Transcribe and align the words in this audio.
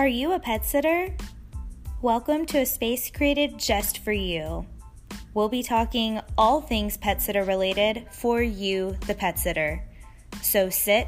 Are 0.00 0.08
you 0.08 0.32
a 0.32 0.40
pet 0.40 0.64
sitter? 0.64 1.14
Welcome 2.00 2.46
to 2.46 2.60
a 2.60 2.64
space 2.64 3.10
created 3.10 3.58
just 3.58 3.98
for 3.98 4.12
you. 4.12 4.66
We'll 5.34 5.50
be 5.50 5.62
talking 5.62 6.22
all 6.38 6.62
things 6.62 6.96
pet 6.96 7.20
sitter 7.20 7.44
related 7.44 8.06
for 8.10 8.40
you, 8.40 8.96
the 9.06 9.14
pet 9.14 9.38
sitter. 9.38 9.84
So 10.40 10.70
sit, 10.70 11.06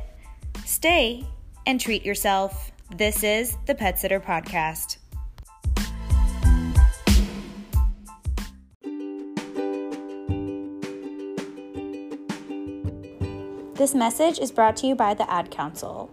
stay, 0.66 1.26
and 1.64 1.80
treat 1.80 2.04
yourself. 2.04 2.70
This 2.94 3.24
is 3.24 3.56
the 3.64 3.74
Pet 3.74 3.98
Sitter 3.98 4.20
Podcast. 4.20 4.98
This 13.74 13.94
message 13.94 14.38
is 14.38 14.52
brought 14.52 14.76
to 14.76 14.86
you 14.86 14.94
by 14.94 15.14
the 15.14 15.28
Ad 15.32 15.50
Council. 15.50 16.10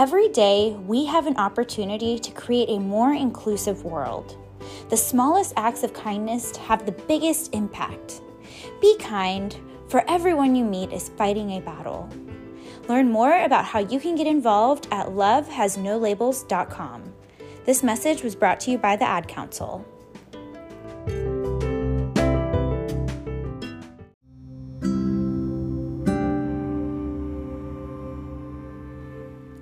Every 0.00 0.30
day, 0.30 0.72
we 0.86 1.04
have 1.04 1.26
an 1.26 1.36
opportunity 1.36 2.18
to 2.20 2.30
create 2.30 2.70
a 2.70 2.78
more 2.78 3.12
inclusive 3.12 3.84
world. 3.84 4.38
The 4.88 4.96
smallest 4.96 5.52
acts 5.58 5.82
of 5.82 5.92
kindness 5.92 6.56
have 6.56 6.86
the 6.86 6.92
biggest 6.92 7.54
impact. 7.54 8.22
Be 8.80 8.96
kind, 8.96 9.54
for 9.90 10.02
everyone 10.08 10.56
you 10.56 10.64
meet 10.64 10.90
is 10.90 11.10
fighting 11.10 11.50
a 11.50 11.60
battle. 11.60 12.08
Learn 12.88 13.10
more 13.10 13.42
about 13.42 13.66
how 13.66 13.80
you 13.80 14.00
can 14.00 14.14
get 14.14 14.26
involved 14.26 14.88
at 14.90 15.08
lovehasnolabels.com. 15.08 17.12
This 17.66 17.82
message 17.82 18.22
was 18.22 18.34
brought 18.34 18.60
to 18.60 18.70
you 18.70 18.78
by 18.78 18.96
the 18.96 19.06
Ad 19.06 19.28
Council. 19.28 19.84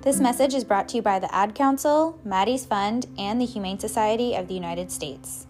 This 0.09 0.19
message 0.19 0.55
is 0.55 0.63
brought 0.63 0.89
to 0.89 0.95
you 0.95 1.03
by 1.03 1.19
the 1.19 1.31
Ad 1.31 1.53
Council, 1.53 2.19
Maddie's 2.25 2.65
Fund, 2.65 3.05
and 3.19 3.39
the 3.39 3.45
Humane 3.45 3.77
Society 3.77 4.33
of 4.33 4.47
the 4.47 4.55
United 4.55 4.89
States. 4.89 5.45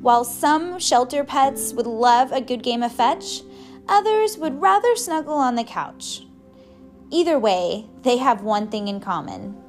While 0.00 0.22
some 0.22 0.78
shelter 0.78 1.24
pets 1.24 1.72
would 1.72 1.88
love 1.88 2.30
a 2.30 2.40
good 2.40 2.62
game 2.62 2.84
of 2.84 2.92
fetch, 2.92 3.42
others 3.88 4.38
would 4.38 4.62
rather 4.62 4.94
snuggle 4.94 5.34
on 5.34 5.56
the 5.56 5.64
couch. 5.64 6.22
Either 7.10 7.40
way, 7.40 7.86
they 8.02 8.18
have 8.18 8.44
one 8.44 8.68
thing 8.68 8.86
in 8.86 9.00
common 9.00 9.60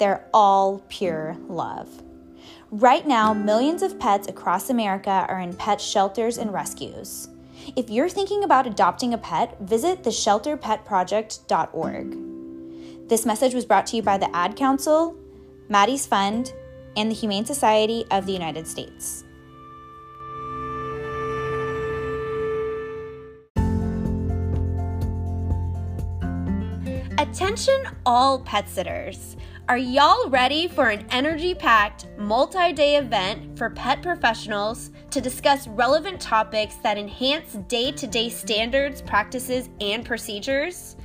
they're 0.00 0.28
all 0.34 0.82
pure 0.88 1.36
love. 1.46 2.02
Right 2.72 3.06
now, 3.06 3.32
millions 3.32 3.82
of 3.82 4.00
pets 4.00 4.26
across 4.26 4.68
America 4.68 5.26
are 5.28 5.38
in 5.38 5.54
pet 5.54 5.80
shelters 5.80 6.38
and 6.38 6.52
rescues. 6.52 7.28
If 7.76 7.88
you're 7.88 8.08
thinking 8.08 8.42
about 8.42 8.66
adopting 8.66 9.14
a 9.14 9.18
pet, 9.18 9.60
visit 9.60 10.02
theshelterpetproject.org. 10.02 12.35
This 13.08 13.24
message 13.24 13.54
was 13.54 13.64
brought 13.64 13.86
to 13.88 13.96
you 13.96 14.02
by 14.02 14.18
the 14.18 14.34
Ad 14.34 14.56
Council, 14.56 15.16
Maddie's 15.68 16.06
Fund, 16.06 16.52
and 16.96 17.08
the 17.08 17.14
Humane 17.14 17.44
Society 17.44 18.04
of 18.10 18.26
the 18.26 18.32
United 18.32 18.66
States. 18.66 19.22
Attention, 27.16 27.80
all 28.04 28.40
pet 28.40 28.68
sitters. 28.68 29.36
Are 29.68 29.78
y'all 29.78 30.28
ready 30.28 30.66
for 30.66 30.88
an 30.88 31.06
energy 31.10 31.54
packed, 31.54 32.08
multi 32.18 32.72
day 32.72 32.96
event 32.96 33.56
for 33.56 33.70
pet 33.70 34.02
professionals 34.02 34.90
to 35.10 35.20
discuss 35.20 35.68
relevant 35.68 36.20
topics 36.20 36.74
that 36.76 36.98
enhance 36.98 37.52
day 37.68 37.92
to 37.92 38.06
day 38.08 38.28
standards, 38.30 39.00
practices, 39.00 39.68
and 39.80 40.04
procedures? 40.04 40.96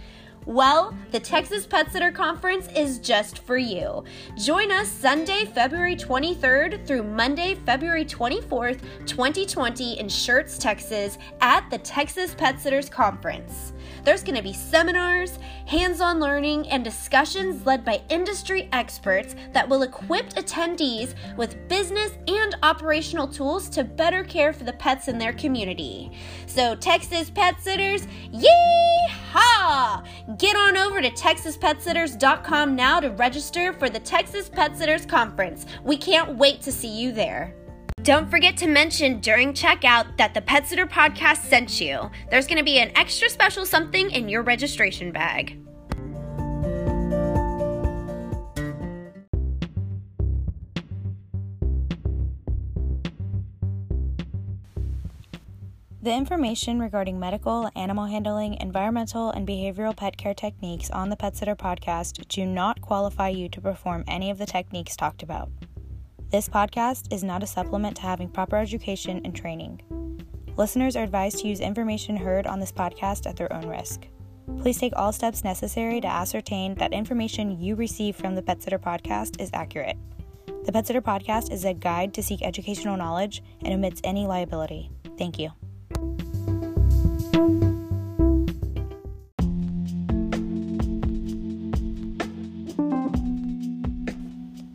Well, 0.47 0.97
the 1.11 1.19
Texas 1.19 1.67
Pet 1.67 1.91
Sitter 1.91 2.11
Conference 2.11 2.67
is 2.75 2.97
just 2.97 3.39
for 3.39 3.57
you. 3.57 4.03
Join 4.35 4.71
us 4.71 4.89
Sunday, 4.89 5.45
February 5.45 5.95
23rd 5.95 6.87
through 6.87 7.03
Monday, 7.03 7.53
February 7.63 8.05
24th, 8.05 8.81
2020 9.05 9.99
in 9.99 10.07
Schertz, 10.07 10.57
Texas 10.57 11.19
at 11.41 11.69
the 11.69 11.77
Texas 11.77 12.33
Pet 12.33 12.59
Sitters 12.59 12.89
Conference. 12.89 13.73
There's 14.03 14.23
going 14.23 14.35
to 14.35 14.43
be 14.43 14.53
seminars, 14.53 15.37
hands 15.65 16.01
on 16.01 16.19
learning, 16.19 16.67
and 16.69 16.83
discussions 16.83 17.65
led 17.65 17.85
by 17.85 18.01
industry 18.09 18.67
experts 18.71 19.35
that 19.53 19.67
will 19.67 19.83
equip 19.83 20.29
attendees 20.33 21.13
with 21.37 21.67
business 21.67 22.11
and 22.27 22.55
operational 22.63 23.27
tools 23.27 23.69
to 23.69 23.83
better 23.83 24.23
care 24.23 24.53
for 24.53 24.63
the 24.63 24.73
pets 24.73 25.07
in 25.07 25.17
their 25.17 25.33
community. 25.33 26.11
So, 26.45 26.75
Texas 26.75 27.29
Pet 27.29 27.61
Sitters, 27.61 28.07
yee-haw! 28.31 30.03
Get 30.37 30.55
on 30.55 30.77
over 30.77 31.01
to 31.01 31.09
texaspetsitters.com 31.11 32.75
now 32.75 32.99
to 32.99 33.11
register 33.11 33.73
for 33.73 33.89
the 33.89 33.99
Texas 33.99 34.49
Pet 34.49 34.77
Sitters 34.77 35.05
Conference. 35.05 35.65
We 35.83 35.97
can't 35.97 36.37
wait 36.37 36.61
to 36.61 36.71
see 36.71 36.89
you 36.89 37.11
there. 37.11 37.55
Don't 38.03 38.31
forget 38.31 38.57
to 38.57 38.67
mention 38.67 39.19
during 39.19 39.53
checkout 39.53 40.17
that 40.17 40.33
the 40.33 40.41
Pet 40.41 40.67
Sitter 40.67 40.87
Podcast 40.87 41.43
sent 41.43 41.79
you. 41.79 42.09
There's 42.31 42.47
going 42.47 42.57
to 42.57 42.63
be 42.63 42.79
an 42.79 42.91
extra 42.97 43.29
special 43.29 43.63
something 43.63 44.09
in 44.09 44.27
your 44.27 44.41
registration 44.41 45.11
bag. 45.11 45.59
The 56.01 56.11
information 56.11 56.79
regarding 56.79 57.19
medical, 57.19 57.69
animal 57.75 58.05
handling, 58.05 58.55
environmental, 58.55 59.29
and 59.29 59.47
behavioral 59.47 59.95
pet 59.95 60.17
care 60.17 60.33
techniques 60.33 60.89
on 60.89 61.09
the 61.09 61.15
Pet 61.15 61.37
Sitter 61.37 61.55
podcast 61.55 62.27
do 62.27 62.47
not 62.47 62.81
qualify 62.81 63.29
you 63.29 63.47
to 63.49 63.61
perform 63.61 64.03
any 64.07 64.31
of 64.31 64.39
the 64.39 64.47
techniques 64.47 64.95
talked 64.95 65.21
about. 65.21 65.51
This 66.31 66.47
podcast 66.47 67.11
is 67.11 67.25
not 67.25 67.43
a 67.43 67.47
supplement 67.47 67.97
to 67.97 68.03
having 68.03 68.29
proper 68.29 68.55
education 68.55 69.19
and 69.25 69.35
training. 69.35 69.81
Listeners 70.55 70.95
are 70.95 71.03
advised 71.03 71.39
to 71.39 71.47
use 71.49 71.59
information 71.59 72.15
heard 72.15 72.47
on 72.47 72.57
this 72.57 72.71
podcast 72.71 73.27
at 73.27 73.35
their 73.35 73.51
own 73.51 73.67
risk. 73.67 74.07
Please 74.61 74.77
take 74.77 74.93
all 74.95 75.11
steps 75.11 75.43
necessary 75.43 75.99
to 75.99 76.07
ascertain 76.07 76.75
that 76.75 76.93
information 76.93 77.59
you 77.59 77.75
receive 77.75 78.15
from 78.15 78.35
the 78.35 78.41
Pet 78.41 78.63
Sitter 78.63 78.79
podcast 78.79 79.41
is 79.41 79.49
accurate. 79.51 79.97
The 80.63 80.71
Pet 80.71 80.87
Sitter 80.87 81.01
podcast 81.01 81.51
is 81.51 81.65
a 81.65 81.73
guide 81.73 82.13
to 82.13 82.23
seek 82.23 82.43
educational 82.43 82.95
knowledge 82.95 83.43
and 83.65 83.73
omits 83.73 83.99
any 84.05 84.25
liability. 84.25 84.89
Thank 85.17 85.37
you. 85.37 85.51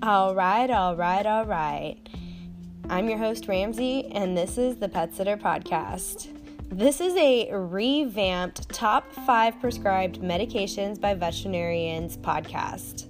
All 0.07 0.37
right, 0.37 0.71
all 0.71 0.95
right, 0.95 1.27
all 1.27 1.45
right. 1.47 1.97
I'm 2.89 3.09
your 3.09 3.19
host, 3.19 3.49
Ramsey, 3.49 4.07
and 4.13 4.39
this 4.39 4.57
is 4.57 4.77
the 4.77 4.89
Pet 4.89 5.13
Sitter 5.13 5.37
Podcast. 5.37 6.29
This 6.69 7.01
is 7.01 7.17
a 7.17 7.51
revamped 7.53 8.69
top 8.69 9.13
five 9.13 9.61
prescribed 9.61 10.21
medications 10.21 11.01
by 11.01 11.15
veterinarians 11.15 12.19
podcast. 12.19 13.09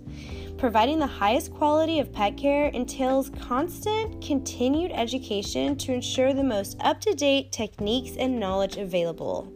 Providing 0.56 0.98
the 0.98 1.06
highest 1.06 1.52
quality 1.52 2.00
of 2.00 2.14
pet 2.14 2.38
care 2.38 2.68
entails 2.68 3.28
constant, 3.42 4.24
continued 4.24 4.90
education 4.90 5.76
to 5.76 5.92
ensure 5.92 6.32
the 6.32 6.42
most 6.42 6.78
up 6.80 6.98
to 7.02 7.12
date 7.12 7.52
techniques 7.52 8.16
and 8.16 8.40
knowledge 8.40 8.78
available. 8.78 9.52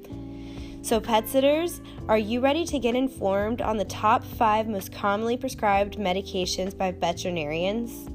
So, 0.83 0.99
pet 0.99 1.29
sitters, 1.29 1.83
are 2.09 2.19
you 2.19 2.41
ready 2.41 2.65
to 2.65 2.79
get 2.79 2.95
informed 2.95 3.61
on 3.61 3.77
the 3.77 3.85
top 3.85 4.25
five 4.25 4.67
most 4.67 4.93
commonly 4.93 5.37
prescribed 5.37 5.99
medications 5.99 6.77
by 6.77 6.91
veterinarians? 6.93 8.09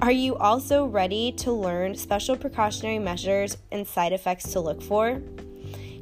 Are 0.00 0.10
you 0.10 0.34
also 0.36 0.84
ready 0.84 1.30
to 1.38 1.52
learn 1.52 1.94
special 1.94 2.36
precautionary 2.36 2.98
measures 2.98 3.56
and 3.70 3.86
side 3.86 4.12
effects 4.12 4.50
to 4.52 4.60
look 4.60 4.82
for? 4.82 5.22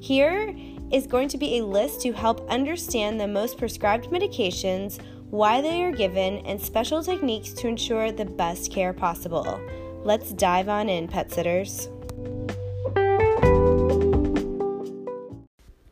Here 0.00 0.56
is 0.90 1.06
going 1.06 1.28
to 1.28 1.38
be 1.38 1.58
a 1.58 1.66
list 1.66 2.00
to 2.00 2.12
help 2.12 2.48
understand 2.48 3.20
the 3.20 3.28
most 3.28 3.58
prescribed 3.58 4.06
medications, 4.06 4.98
why 5.28 5.60
they 5.60 5.84
are 5.84 5.92
given, 5.92 6.38
and 6.46 6.60
special 6.60 7.04
techniques 7.04 7.52
to 7.52 7.68
ensure 7.68 8.10
the 8.10 8.24
best 8.24 8.72
care 8.72 8.94
possible. 8.94 9.60
Let's 10.02 10.32
dive 10.32 10.70
on 10.70 10.88
in, 10.88 11.06
pet 11.06 11.30
sitters. 11.30 11.90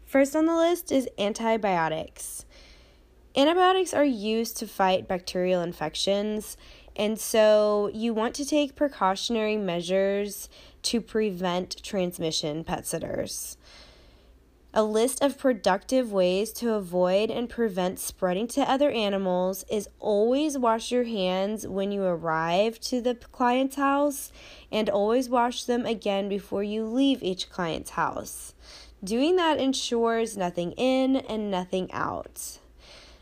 First 0.09 0.35
on 0.35 0.47
the 0.47 0.57
list 0.57 0.91
is 0.91 1.07
antibiotics. 1.19 2.47
Antibiotics 3.37 3.93
are 3.93 4.07
used 4.07 4.57
to 4.57 4.67
fight 4.67 5.07
bacterial 5.07 5.61
infections, 5.61 6.57
and 6.97 7.21
so 7.21 7.91
you 7.93 8.15
want 8.15 8.35
to 8.37 8.47
take 8.47 8.75
precautionary 8.75 9.59
measures 9.59 10.49
to 10.85 11.03
prevent 11.03 11.83
transmission, 11.85 12.65
pet 12.65 12.87
sitters. 12.87 13.59
A 14.73 14.83
list 14.83 15.23
of 15.23 15.37
productive 15.37 16.11
ways 16.11 16.53
to 16.55 16.73
avoid 16.73 17.31
and 17.31 17.47
prevent 17.47 17.99
spreading 17.99 18.49
to 18.49 18.63
other 18.63 18.91
animals 18.91 19.67
is 19.71 19.91
always 19.99 20.57
wash 20.57 20.91
your 20.91 21.05
hands 21.05 21.67
when 21.67 21.93
you 21.93 22.05
arrive 22.05 22.81
to 22.81 23.03
the 23.03 23.15
client's 23.15 23.77
house 23.77 24.33
and 24.73 24.89
always 24.89 25.29
wash 25.29 25.65
them 25.65 25.85
again 25.85 26.31
before 26.31 26.63
you 26.63 26.87
leave 26.87 27.23
each 27.23 27.51
client's 27.51 27.91
house. 27.91 28.55
Doing 29.03 29.37
that 29.37 29.59
ensures 29.59 30.37
nothing 30.37 30.73
in 30.73 31.17
and 31.17 31.51
nothing 31.51 31.93
out. 31.93 32.59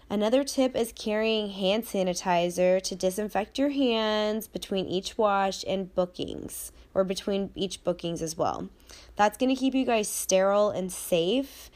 Another 0.09 0.43
tip 0.43 0.75
is 0.75 0.93
carrying 0.93 1.51
hand 1.51 1.85
sanitizer 1.85 2.81
to 2.81 2.95
disinfect 2.95 3.59
your 3.59 3.71
hands 3.71 4.49
between 4.49 4.87
each 4.87 5.19
wash 5.19 5.65
and 5.67 5.95
bookings, 5.95 6.73
or 6.95 7.05
between 7.05 7.51
each 7.55 7.85
bookings 7.85 8.23
as 8.23 8.39
well. 8.39 8.71
That's 9.17 9.37
going 9.37 9.55
to 9.55 9.61
keep 9.61 9.75
you 9.75 9.85
guys 9.85 10.09
sterile 10.09 10.71
and 10.71 10.91
safe. 10.91 11.71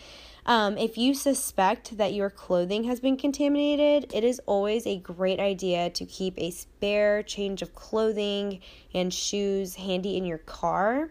Um, 0.46 0.78
if 0.78 0.96
you 0.96 1.12
suspect 1.12 1.98
that 1.98 2.14
your 2.14 2.30
clothing 2.30 2.84
has 2.84 3.00
been 3.00 3.18
contaminated, 3.18 4.10
it 4.14 4.24
is 4.24 4.40
always 4.46 4.86
a 4.86 4.96
great 4.96 5.40
idea 5.40 5.90
to 5.90 6.06
keep 6.06 6.34
a 6.38 6.50
spare 6.50 7.22
change 7.22 7.60
of 7.60 7.74
clothing 7.74 8.60
and 8.94 9.12
shoes 9.12 9.74
handy 9.74 10.16
in 10.16 10.24
your 10.24 10.38
car. 10.38 11.10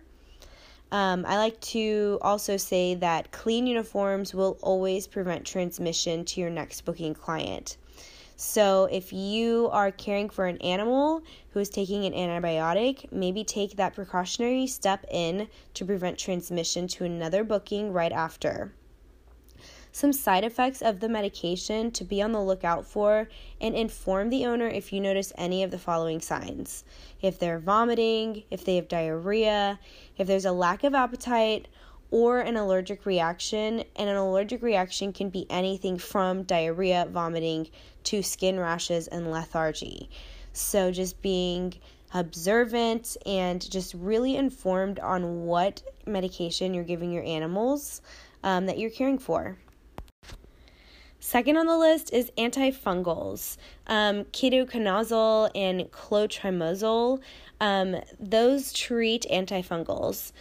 Um, 0.91 1.25
I 1.27 1.37
like 1.37 1.59
to 1.61 2.17
also 2.21 2.57
say 2.57 2.95
that 2.95 3.31
clean 3.31 3.67
uniforms 3.67 4.33
will 4.33 4.57
always 4.61 5.05
prevent 5.05 5.45
transmission 5.45 6.25
to 6.25 6.41
your 6.41 6.49
next 6.49 6.81
booking 6.81 7.13
client. 7.13 7.77
So, 8.35 8.85
if 8.85 9.11
you 9.11 9.69
are 9.71 9.91
caring 9.91 10.29
for 10.29 10.45
an 10.47 10.57
animal 10.59 11.21
who 11.51 11.59
is 11.59 11.69
taking 11.69 12.05
an 12.05 12.13
antibiotic, 12.13 13.11
maybe 13.11 13.43
take 13.43 13.75
that 13.75 13.93
precautionary 13.93 14.65
step 14.65 15.05
in 15.11 15.49
to 15.73 15.85
prevent 15.85 16.17
transmission 16.17 16.87
to 16.87 17.03
another 17.03 17.43
booking 17.43 17.91
right 17.91 18.13
after 18.13 18.71
some 19.99 20.13
side 20.13 20.43
effects 20.43 20.81
of 20.81 20.99
the 20.99 21.09
medication 21.09 21.91
to 21.91 22.03
be 22.03 22.21
on 22.21 22.31
the 22.31 22.41
lookout 22.41 22.85
for, 22.85 23.27
and 23.59 23.75
inform 23.75 24.29
the 24.29 24.45
owner 24.45 24.67
if 24.67 24.93
you 24.93 25.01
notice 25.01 25.33
any 25.37 25.61
of 25.61 25.71
the 25.71 25.77
following 25.77 26.21
signs. 26.21 26.85
If 27.21 27.37
they're 27.37 27.59
vomiting, 27.59 28.43
if 28.49 28.63
they 28.63 28.77
have 28.77 28.87
diarrhea, 28.87 29.77
if 30.17 30.25
there's 30.25 30.45
a 30.45 30.51
lack 30.51 30.83
of 30.83 30.95
appetite, 30.95 31.67
or 32.11 32.39
an 32.39 32.55
allergic 32.55 33.05
reaction. 33.05 33.83
And 33.95 34.09
an 34.09 34.15
allergic 34.15 34.61
reaction 34.61 35.13
can 35.13 35.29
be 35.29 35.45
anything 35.49 35.97
from 35.97 36.43
diarrhea, 36.43 37.07
vomiting, 37.11 37.67
to 38.05 38.23
skin 38.23 38.59
rashes 38.59 39.07
and 39.07 39.31
lethargy. 39.31 40.09
So 40.53 40.91
just 40.91 41.21
being 41.21 41.75
observant 42.13 43.17
and 43.25 43.69
just 43.69 43.93
really 43.93 44.35
informed 44.35 44.99
on 44.99 45.45
what 45.45 45.83
medication 46.07 46.73
you're 46.73 46.83
giving 46.83 47.11
your 47.11 47.23
animals 47.23 48.01
um, 48.43 48.65
that 48.65 48.79
you're 48.79 48.89
caring 48.89 49.19
for. 49.19 49.57
Second 51.19 51.57
on 51.57 51.65
the 51.65 51.77
list 51.77 52.13
is 52.13 52.31
antifungals, 52.37 53.57
um, 53.87 54.23
ketoconazole 54.25 55.51
and 55.53 55.81
clotrimazole. 55.91 57.19
Um, 57.59 57.97
those 58.19 58.71
treat 58.71 59.25
antifungals. 59.29 60.31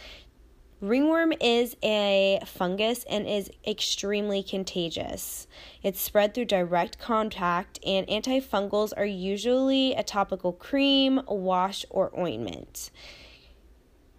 Ringworm 0.81 1.33
is 1.41 1.75
a 1.83 2.39
fungus 2.45 3.03
and 3.09 3.27
is 3.27 3.51
extremely 3.67 4.41
contagious. 4.41 5.45
It's 5.83 5.99
spread 5.99 6.33
through 6.33 6.45
direct 6.45 6.97
contact, 6.97 7.79
and 7.85 8.07
antifungals 8.07 8.93
are 8.95 9.05
usually 9.05 9.93
a 9.93 10.03
topical 10.03 10.53
cream, 10.53 11.19
wash, 11.27 11.85
or 11.89 12.17
ointment. 12.17 12.91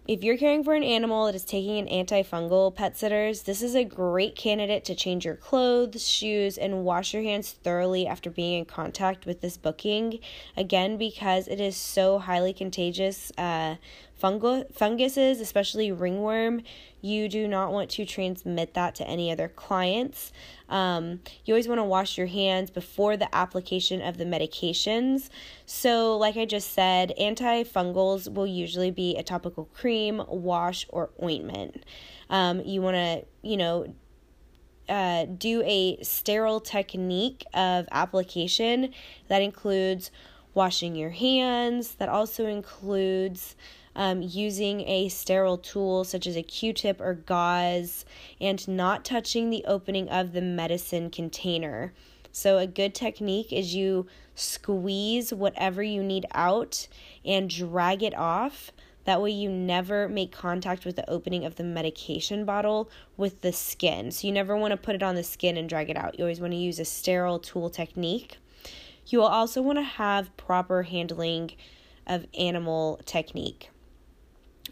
If 0.07 0.23
you're 0.23 0.37
caring 0.37 0.63
for 0.63 0.73
an 0.73 0.83
animal 0.83 1.27
that 1.27 1.35
is 1.35 1.45
taking 1.45 1.77
an 1.77 1.87
antifungal, 1.87 2.73
pet 2.73 2.97
sitters, 2.97 3.43
this 3.43 3.61
is 3.61 3.75
a 3.75 3.83
great 3.83 4.35
candidate 4.35 4.83
to 4.85 4.95
change 4.95 5.25
your 5.25 5.35
clothes, 5.35 6.09
shoes, 6.09 6.57
and 6.57 6.83
wash 6.83 7.13
your 7.13 7.21
hands 7.21 7.51
thoroughly 7.51 8.07
after 8.07 8.31
being 8.31 8.57
in 8.57 8.65
contact 8.65 9.27
with 9.27 9.41
this 9.41 9.57
booking. 9.57 10.17
Again, 10.57 10.97
because 10.97 11.47
it 11.47 11.61
is 11.61 11.77
so 11.77 12.17
highly 12.17 12.51
contagious, 12.51 13.31
uh, 13.37 13.75
fungal 14.21 14.73
funguses, 14.73 15.39
especially 15.39 15.91
ringworm, 15.91 16.63
you 17.01 17.29
do 17.29 17.47
not 17.47 17.71
want 17.71 17.91
to 17.91 18.05
transmit 18.05 18.73
that 18.73 18.95
to 18.95 19.07
any 19.07 19.31
other 19.31 19.49
clients. 19.49 20.31
Um, 20.71 21.19
you 21.45 21.53
always 21.53 21.67
want 21.67 21.79
to 21.79 21.83
wash 21.83 22.17
your 22.17 22.27
hands 22.27 22.71
before 22.71 23.17
the 23.17 23.33
application 23.35 24.01
of 24.01 24.17
the 24.17 24.23
medications. 24.25 25.29
So, 25.65 26.17
like 26.17 26.37
I 26.37 26.45
just 26.45 26.71
said, 26.71 27.13
antifungals 27.19 28.33
will 28.33 28.47
usually 28.47 28.89
be 28.89 29.15
a 29.17 29.23
topical 29.23 29.65
cream, 29.65 30.23
wash, 30.27 30.87
or 30.89 31.11
ointment. 31.21 31.83
Um, 32.29 32.61
you 32.61 32.81
want 32.81 32.95
to, 32.95 33.25
you 33.43 33.57
know, 33.57 33.93
uh, 34.87 35.25
do 35.25 35.61
a 35.63 36.01
sterile 36.01 36.59
technique 36.59 37.43
of 37.53 37.87
application 37.91 38.93
that 39.27 39.41
includes 39.41 40.09
washing 40.53 40.95
your 40.95 41.11
hands, 41.11 41.95
that 41.95 42.09
also 42.09 42.45
includes 42.45 43.55
um, 43.95 44.21
using 44.21 44.81
a 44.81 45.09
sterile 45.09 45.57
tool 45.57 46.03
such 46.03 46.27
as 46.27 46.35
a 46.35 46.43
q 46.43 46.73
tip 46.73 47.01
or 47.01 47.13
gauze, 47.13 48.05
and 48.39 48.67
not 48.67 49.03
touching 49.03 49.49
the 49.49 49.65
opening 49.65 50.09
of 50.09 50.33
the 50.33 50.41
medicine 50.41 51.09
container. 51.09 51.93
So, 52.31 52.57
a 52.57 52.67
good 52.67 52.95
technique 52.95 53.51
is 53.51 53.75
you 53.75 54.07
squeeze 54.35 55.33
whatever 55.33 55.83
you 55.83 56.01
need 56.01 56.25
out 56.33 56.87
and 57.25 57.49
drag 57.49 58.03
it 58.03 58.17
off. 58.17 58.71
That 59.03 59.21
way, 59.21 59.31
you 59.31 59.49
never 59.49 60.07
make 60.07 60.31
contact 60.31 60.85
with 60.85 60.95
the 60.95 61.09
opening 61.09 61.43
of 61.43 61.55
the 61.55 61.63
medication 61.63 62.45
bottle 62.45 62.89
with 63.17 63.41
the 63.41 63.51
skin. 63.51 64.11
So, 64.11 64.27
you 64.27 64.33
never 64.33 64.55
want 64.55 64.71
to 64.71 64.77
put 64.77 64.95
it 64.95 65.03
on 65.03 65.15
the 65.15 65.23
skin 65.23 65.57
and 65.57 65.67
drag 65.67 65.89
it 65.89 65.97
out. 65.97 66.17
You 66.17 66.23
always 66.23 66.39
want 66.39 66.53
to 66.53 66.57
use 66.57 66.79
a 66.79 66.85
sterile 66.85 67.39
tool 67.39 67.69
technique. 67.69 68.37
You 69.07 69.19
will 69.19 69.27
also 69.27 69.61
want 69.61 69.77
to 69.77 69.83
have 69.83 70.35
proper 70.37 70.83
handling 70.83 71.51
of 72.07 72.25
animal 72.37 72.99
technique. 73.05 73.69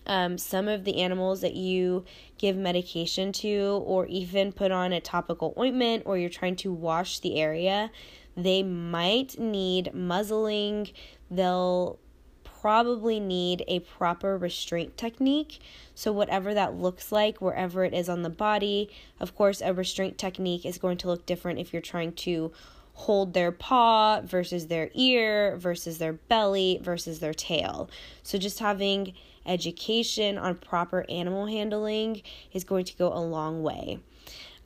Um, 0.06 0.38
some 0.38 0.68
of 0.68 0.86
the 0.86 1.02
animals 1.02 1.42
that 1.42 1.56
you 1.56 2.06
give 2.38 2.56
medication 2.56 3.32
to, 3.34 3.84
or 3.86 4.06
even 4.08 4.52
put 4.52 4.72
on 4.72 4.94
a 4.94 5.02
topical 5.02 5.54
ointment, 5.58 6.04
or 6.06 6.18
you're 6.18 6.30
trying 6.30 6.56
to 6.58 6.72
wash 6.72 7.20
the 7.20 7.40
area, 7.40 7.92
they 8.36 8.64
might 8.64 9.38
need 9.40 9.94
muzzling. 9.94 10.90
They'll 11.30 12.00
probably 12.44 13.20
need 13.20 13.64
a 13.68 13.80
proper 13.80 14.38
restraint 14.38 14.98
technique. 14.98 15.60
So, 15.94 16.12
whatever 16.12 16.54
that 16.54 16.76
looks 16.76 17.12
like, 17.12 17.42
wherever 17.42 17.84
it 17.84 17.94
is 17.94 18.10
on 18.10 18.24
the 18.24 18.30
body, 18.30 18.90
of 19.20 19.36
course, 19.36 19.62
a 19.62 19.74
restraint 19.74 20.18
technique 20.18 20.66
is 20.66 20.78
going 20.78 20.98
to 21.00 21.08
look 21.08 21.26
different 21.26 21.60
if 21.60 21.74
you're 21.74 21.82
trying 21.82 22.14
to 22.14 22.52
hold 23.00 23.34
their 23.34 23.52
paw 23.52 24.20
versus 24.22 24.68
their 24.68 24.90
ear 24.94 25.56
versus 25.56 26.00
their 26.00 26.12
belly 26.12 26.80
versus 26.84 27.22
their 27.22 27.34
tail. 27.34 27.90
So, 28.24 28.38
just 28.38 28.60
having 28.60 29.14
education 29.46 30.38
on 30.38 30.56
proper 30.56 31.06
animal 31.10 31.46
handling 31.46 32.22
is 32.52 32.66
going 32.66 32.84
to 32.84 32.96
go 32.98 33.08
a 33.14 33.24
long 33.24 33.64
way. 33.64 34.00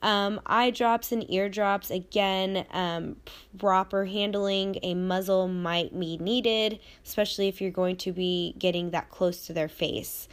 Um, 0.02 0.40
eye 0.44 0.70
drops 0.70 1.12
and 1.12 1.30
eardrops, 1.30 1.90
again, 1.90 2.66
um, 2.72 3.16
proper 3.56 4.04
handling, 4.04 4.78
a 4.82 4.94
muzzle 4.94 5.46
might 5.46 5.98
be 5.98 6.18
needed, 6.18 6.80
especially 7.06 7.46
if 7.46 7.60
you're 7.60 7.70
going 7.70 7.96
to 7.98 8.12
be 8.12 8.56
getting 8.58 8.90
that 8.90 9.10
close 9.10 9.46
to 9.46 9.52
their 9.52 9.68
face. 9.68 10.28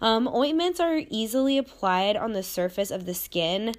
Um, 0.00 0.26
ointments 0.26 0.80
are 0.80 1.02
easily 1.10 1.58
applied 1.58 2.16
on 2.16 2.32
the 2.32 2.42
surface 2.42 2.90
of 2.90 3.04
the 3.06 3.14
skin. 3.14 3.74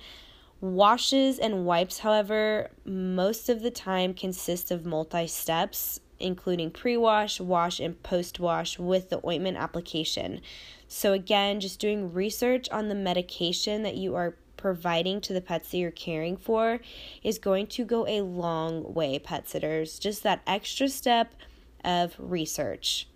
Washes 0.59 1.37
and 1.39 1.65
wipes, 1.65 1.99
however, 1.99 2.71
most 2.83 3.49
of 3.49 3.61
the 3.61 3.71
time 3.71 4.13
consist 4.13 4.71
of 4.71 4.85
multi 4.85 5.27
steps 5.27 5.99
including 6.19 6.71
pre 6.71 6.97
wash, 6.97 7.39
wash, 7.39 7.79
and 7.79 8.01
post 8.03 8.39
wash 8.39 8.79
with 8.79 9.09
the 9.09 9.25
ointment 9.25 9.57
application. 9.57 10.41
So, 10.87 11.13
again, 11.13 11.59
just 11.59 11.79
doing 11.79 12.13
research 12.13 12.69
on 12.69 12.87
the 12.87 12.95
medication 12.95 13.83
that 13.83 13.95
you 13.95 14.15
are 14.15 14.35
providing 14.55 15.21
to 15.21 15.33
the 15.33 15.41
pets 15.41 15.69
that 15.69 15.77
you're 15.77 15.91
caring 15.91 16.35
for 16.35 16.79
is 17.23 17.37
going 17.37 17.67
to 17.67 17.85
go 17.85 18.07
a 18.07 18.21
long 18.21 18.93
way, 18.93 19.19
pet 19.19 19.47
sitters. 19.47 19.99
Just 19.99 20.23
that 20.23 20.41
extra 20.47 20.89
step 20.89 21.33
of 21.83 22.15
research. 22.17 23.07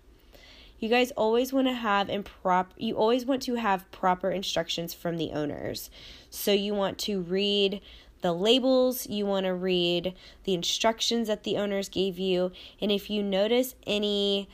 You 0.82 0.88
guys 0.88 1.12
always 1.12 1.52
want 1.52 1.68
to 1.68 1.74
have 1.74 2.08
improp 2.08 2.70
you 2.76 2.96
always 2.96 3.24
want 3.24 3.40
to 3.42 3.54
have 3.54 3.88
proper 3.92 4.32
instructions 4.32 4.92
from 4.92 5.16
the 5.16 5.30
owners. 5.30 5.90
So 6.28 6.50
you 6.50 6.74
want 6.74 6.98
to 7.06 7.20
read 7.20 7.80
the 8.20 8.32
labels, 8.32 9.06
you 9.08 9.24
want 9.24 9.46
to 9.46 9.54
read 9.54 10.12
the 10.42 10.54
instructions 10.54 11.28
that 11.28 11.44
the 11.44 11.56
owners 11.56 11.88
gave 11.88 12.18
you, 12.18 12.50
and 12.80 12.90
if 12.90 13.08
you 13.08 13.22
notice 13.22 13.76
any 13.86 14.48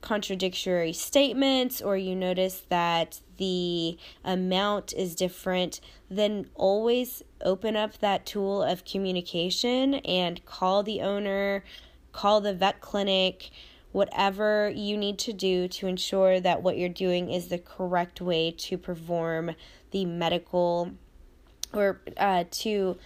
contradictory 0.00 0.94
statements 0.94 1.82
or 1.82 1.98
you 1.98 2.16
notice 2.16 2.62
that 2.70 3.20
the 3.36 3.98
amount 4.24 4.94
is 4.94 5.14
different, 5.14 5.82
then 6.08 6.48
always 6.54 7.22
open 7.42 7.76
up 7.76 7.98
that 7.98 8.24
tool 8.24 8.62
of 8.62 8.86
communication 8.86 9.96
and 9.96 10.42
call 10.46 10.82
the 10.82 11.02
owner, 11.02 11.64
call 12.12 12.40
the 12.40 12.54
vet 12.54 12.80
clinic, 12.80 13.50
whatever 13.96 14.70
you 14.74 14.94
need 14.94 15.18
to 15.18 15.32
do 15.32 15.66
to 15.66 15.86
ensure 15.86 16.38
that 16.38 16.62
what 16.62 16.76
you're 16.76 16.86
doing 16.86 17.30
is 17.30 17.48
the 17.48 17.56
correct 17.56 18.20
way 18.20 18.50
to 18.50 18.76
perform 18.76 19.52
the 19.90 20.04
medical 20.04 20.90
or 21.72 21.98
uh, 22.18 22.44
to 22.50 22.98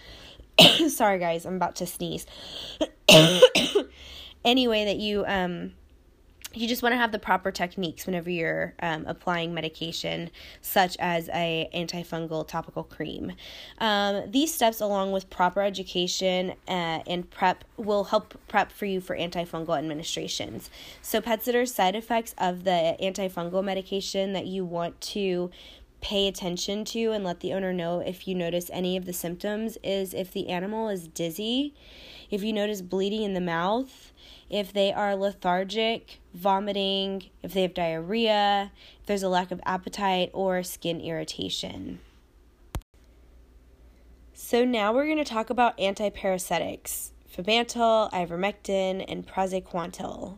sorry 0.89 1.17
guys 1.17 1.45
i'm 1.45 1.55
about 1.55 1.75
to 1.77 1.87
sneeze. 1.87 2.25
Anyway 4.43 4.85
that 4.85 4.97
you 4.97 5.23
um 5.27 5.71
you 6.53 6.67
just 6.67 6.83
want 6.83 6.93
to 6.93 6.97
have 6.97 7.11
the 7.11 7.19
proper 7.19 7.51
techniques 7.51 8.05
whenever 8.05 8.29
you're 8.29 8.73
um, 8.81 9.05
applying 9.07 9.53
medication 9.53 10.29
such 10.61 10.97
as 10.99 11.29
a 11.29 11.69
antifungal 11.73 12.47
topical 12.47 12.83
cream. 12.83 13.33
Um, 13.79 14.29
these 14.29 14.53
steps 14.53 14.81
along 14.81 15.11
with 15.11 15.29
proper 15.29 15.61
education 15.61 16.51
uh, 16.67 17.03
and 17.07 17.29
prep 17.29 17.63
will 17.77 18.05
help 18.05 18.37
prep 18.47 18.71
for 18.71 18.85
you 18.85 18.99
for 18.99 19.15
antifungal 19.15 19.77
administrations. 19.77 20.69
So 21.01 21.21
pet 21.21 21.43
sitters 21.43 21.73
side 21.73 21.95
effects 21.95 22.35
of 22.37 22.63
the 22.63 22.97
antifungal 23.01 23.63
medication 23.63 24.33
that 24.33 24.45
you 24.45 24.65
want 24.65 24.99
to 25.01 25.51
pay 26.01 26.27
attention 26.27 26.83
to 26.83 27.11
and 27.11 27.23
let 27.23 27.39
the 27.39 27.53
owner 27.53 27.71
know 27.71 27.99
if 27.99 28.27
you 28.27 28.35
notice 28.35 28.69
any 28.73 28.97
of 28.97 29.05
the 29.05 29.13
symptoms 29.13 29.77
is 29.83 30.13
if 30.13 30.31
the 30.31 30.49
animal 30.49 30.89
is 30.89 31.07
dizzy 31.07 31.73
if 32.29 32.43
you 32.43 32.51
notice 32.51 32.81
bleeding 32.81 33.23
in 33.23 33.33
the 33.33 33.41
mouth 33.41 34.11
if 34.51 34.73
they 34.73 34.91
are 34.91 35.15
lethargic, 35.15 36.19
vomiting, 36.33 37.29
if 37.41 37.53
they 37.53 37.61
have 37.61 37.73
diarrhea, 37.73 38.71
if 38.99 39.05
there's 39.05 39.23
a 39.23 39.29
lack 39.29 39.49
of 39.49 39.61
appetite, 39.65 40.29
or 40.33 40.61
skin 40.61 40.99
irritation. 40.99 41.99
So, 44.33 44.65
now 44.65 44.91
we're 44.91 45.05
going 45.05 45.17
to 45.17 45.23
talk 45.23 45.49
about 45.49 45.77
antiparasitics 45.77 47.11
pyrantel, 47.33 48.11
ivermectin, 48.11 49.05
and 49.07 49.25
praziquantel. 49.25 50.37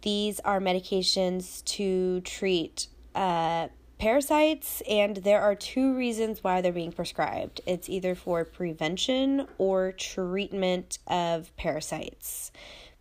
These 0.00 0.40
are 0.40 0.58
medications 0.58 1.62
to 1.66 2.22
treat 2.22 2.86
uh, 3.14 3.68
parasites, 4.00 4.82
and 4.88 5.18
there 5.18 5.42
are 5.42 5.54
two 5.54 5.94
reasons 5.94 6.42
why 6.42 6.60
they're 6.60 6.72
being 6.72 6.90
prescribed 6.90 7.60
it's 7.66 7.88
either 7.88 8.14
for 8.14 8.44
prevention 8.44 9.46
or 9.58 9.92
treatment 9.92 10.98
of 11.06 11.54
parasites. 11.56 12.50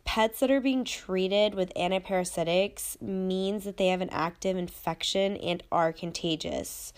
Pets 0.03 0.41
that 0.41 0.51
are 0.51 0.59
being 0.59 0.83
treated 0.83 1.55
with 1.55 1.73
antiparasitics 1.75 3.01
means 3.01 3.63
that 3.63 3.77
they 3.77 3.87
have 3.87 4.01
an 4.01 4.09
active 4.09 4.57
infection 4.57 5.37
and 5.37 5.63
are 5.71 5.93
contagious. 5.93 6.91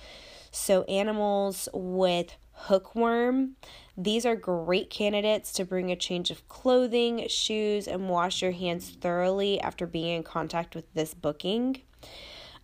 So, 0.49 0.83
animals 0.83 1.69
with 1.71 2.35
hookworm, 2.53 3.55
these 3.95 4.25
are 4.25 4.35
great 4.35 4.89
candidates 4.89 5.53
to 5.53 5.65
bring 5.65 5.91
a 5.91 5.95
change 5.95 6.31
of 6.31 6.47
clothing, 6.47 7.27
shoes, 7.27 7.87
and 7.87 8.09
wash 8.09 8.41
your 8.41 8.51
hands 8.51 8.89
thoroughly 8.89 9.61
after 9.61 9.85
being 9.85 10.15
in 10.15 10.23
contact 10.23 10.73
with 10.73 10.91
this 10.93 11.13
booking. 11.13 11.81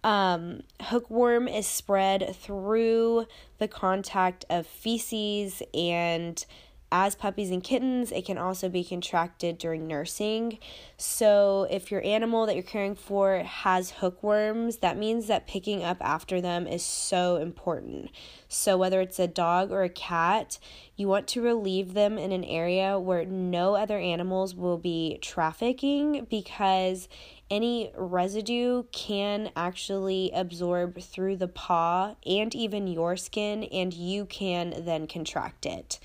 Um, 0.04 0.64
hookworm 0.82 1.48
is 1.48 1.68
spread 1.68 2.36
through 2.36 3.26
the 3.58 3.68
contact 3.68 4.46
of 4.50 4.66
feces 4.66 5.62
and 5.74 6.46
as 6.92 7.16
puppies 7.16 7.52
and 7.52 7.62
kittens, 7.62 8.14
it 8.14 8.26
can 8.26 8.38
also 8.38 8.70
be 8.70 8.84
contracted 8.84 9.58
during 9.58 9.88
nursing. 9.88 10.58
So, 10.96 11.68
if 11.70 11.92
your 11.92 12.04
animal 12.06 12.46
that 12.46 12.56
you're 12.56 12.64
caring 12.64 12.96
for 12.96 13.40
has 13.40 13.92
hookworms, 13.92 14.78
that 14.78 14.98
means 14.98 15.28
that 15.28 15.48
picking 15.48 15.84
up 15.84 15.98
after 16.00 16.40
them 16.40 16.66
is 16.66 16.84
so 16.84 17.38
important. 17.38 18.10
So, 18.48 18.78
whether 18.78 19.02
it's 19.02 19.20
a 19.20 19.28
dog 19.28 19.70
or 19.70 19.84
a 19.84 19.90
cat, 19.90 20.60
you 20.96 21.10
want 21.10 21.28
to 21.30 21.42
relieve 21.42 21.94
them 21.94 22.18
in 22.18 22.32
an 22.32 22.46
area 22.46 22.98
where 22.98 23.26
no 23.26 23.76
other 23.76 23.98
animals 23.98 24.56
will 24.56 24.78
be 24.78 25.20
trafficking 25.22 26.26
because 26.30 27.10
any 27.50 27.92
residue 27.96 28.84
can 28.92 29.52
actually 29.56 30.32
absorb 30.34 31.00
through 31.00 31.38
the 31.38 31.48
paw 31.48 32.16
and 32.26 32.54
even 32.54 32.88
your 32.88 33.18
skin, 33.18 33.64
and 33.66 33.94
you 33.94 34.26
can 34.26 34.74
then 34.86 35.08
contract 35.08 35.66
it. 35.66 36.00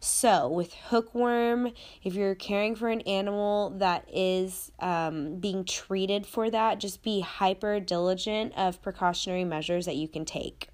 So, 0.00 0.48
with 0.50 0.74
hookworm, 0.74 1.72
if 2.02 2.14
you're 2.14 2.34
caring 2.34 2.76
for 2.76 2.90
an 2.90 3.00
animal 3.02 3.70
that 3.78 4.06
is 4.12 4.70
um, 4.78 5.36
being 5.36 5.64
treated 5.64 6.26
for 6.26 6.50
that, 6.50 6.78
just 6.78 7.02
be 7.02 7.20
hyper 7.20 7.80
diligent 7.80 8.52
of 8.54 8.82
precautionary 8.82 9.44
measures 9.44 9.86
that 9.86 9.96
you 9.96 10.06
can 10.06 10.26
take. 10.26 10.68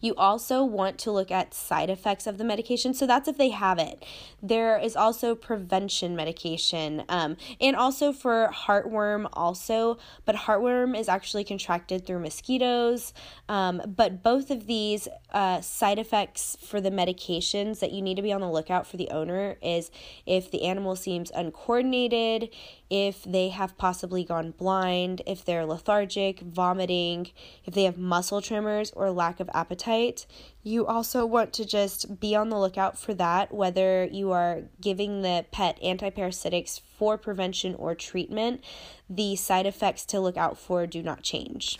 You 0.00 0.14
also 0.16 0.62
want 0.62 0.98
to 1.00 1.10
look 1.10 1.30
at 1.30 1.54
side 1.54 1.90
effects 1.90 2.26
of 2.26 2.38
the 2.38 2.44
medication. 2.44 2.94
So 2.94 3.06
that's 3.06 3.28
if 3.28 3.36
they 3.36 3.50
have 3.50 3.78
it. 3.78 4.04
There 4.42 4.78
is 4.78 4.96
also 4.96 5.34
prevention 5.34 6.14
medication 6.14 7.04
um, 7.08 7.36
and 7.60 7.74
also 7.74 8.12
for 8.12 8.50
heartworm, 8.52 9.28
also, 9.32 9.98
but 10.24 10.34
heartworm 10.34 10.98
is 10.98 11.08
actually 11.08 11.44
contracted 11.44 12.06
through 12.06 12.20
mosquitoes. 12.20 13.12
Um, 13.48 13.82
but 13.86 14.22
both 14.22 14.50
of 14.50 14.66
these 14.66 15.08
uh, 15.32 15.60
side 15.60 15.98
effects 15.98 16.56
for 16.64 16.80
the 16.80 16.90
medications 16.90 17.80
that 17.80 17.92
you 17.92 18.00
need 18.00 18.16
to 18.16 18.22
be 18.22 18.32
on 18.32 18.40
the 18.40 18.50
lookout 18.50 18.86
for 18.86 18.96
the 18.96 19.10
owner 19.10 19.56
is 19.60 19.90
if 20.24 20.50
the 20.50 20.64
animal 20.64 20.96
seems 20.96 21.30
uncoordinated, 21.32 22.48
if 22.88 23.24
they 23.24 23.50
have 23.50 23.76
possibly 23.76 24.24
gone 24.24 24.52
blind, 24.52 25.20
if 25.26 25.44
they're 25.44 25.66
lethargic, 25.66 26.40
vomiting, 26.40 27.30
if 27.64 27.74
they 27.74 27.84
have 27.84 27.98
muscle 27.98 28.40
tremors 28.40 28.90
or 28.96 29.10
lack 29.10 29.40
of 29.40 29.50
appetite. 29.52 30.26
You 30.62 30.86
also 30.86 31.26
want 31.26 31.52
to 31.54 31.64
just 31.66 32.20
be 32.20 32.34
on 32.34 32.48
the 32.48 32.58
lookout 32.58 32.98
for 32.98 33.12
that, 33.14 33.52
whether 33.52 34.04
you 34.04 34.32
are 34.32 34.62
giving 34.80 35.22
the 35.22 35.44
pet 35.52 35.78
antiparasitics 35.82 36.80
for 36.98 37.18
prevention 37.18 37.74
or 37.74 37.94
treatment. 37.94 38.64
The 39.10 39.36
side 39.36 39.66
effects 39.66 40.04
to 40.06 40.20
look 40.20 40.36
out 40.36 40.58
for 40.58 40.86
do 40.86 41.02
not 41.02 41.22
change. 41.22 41.78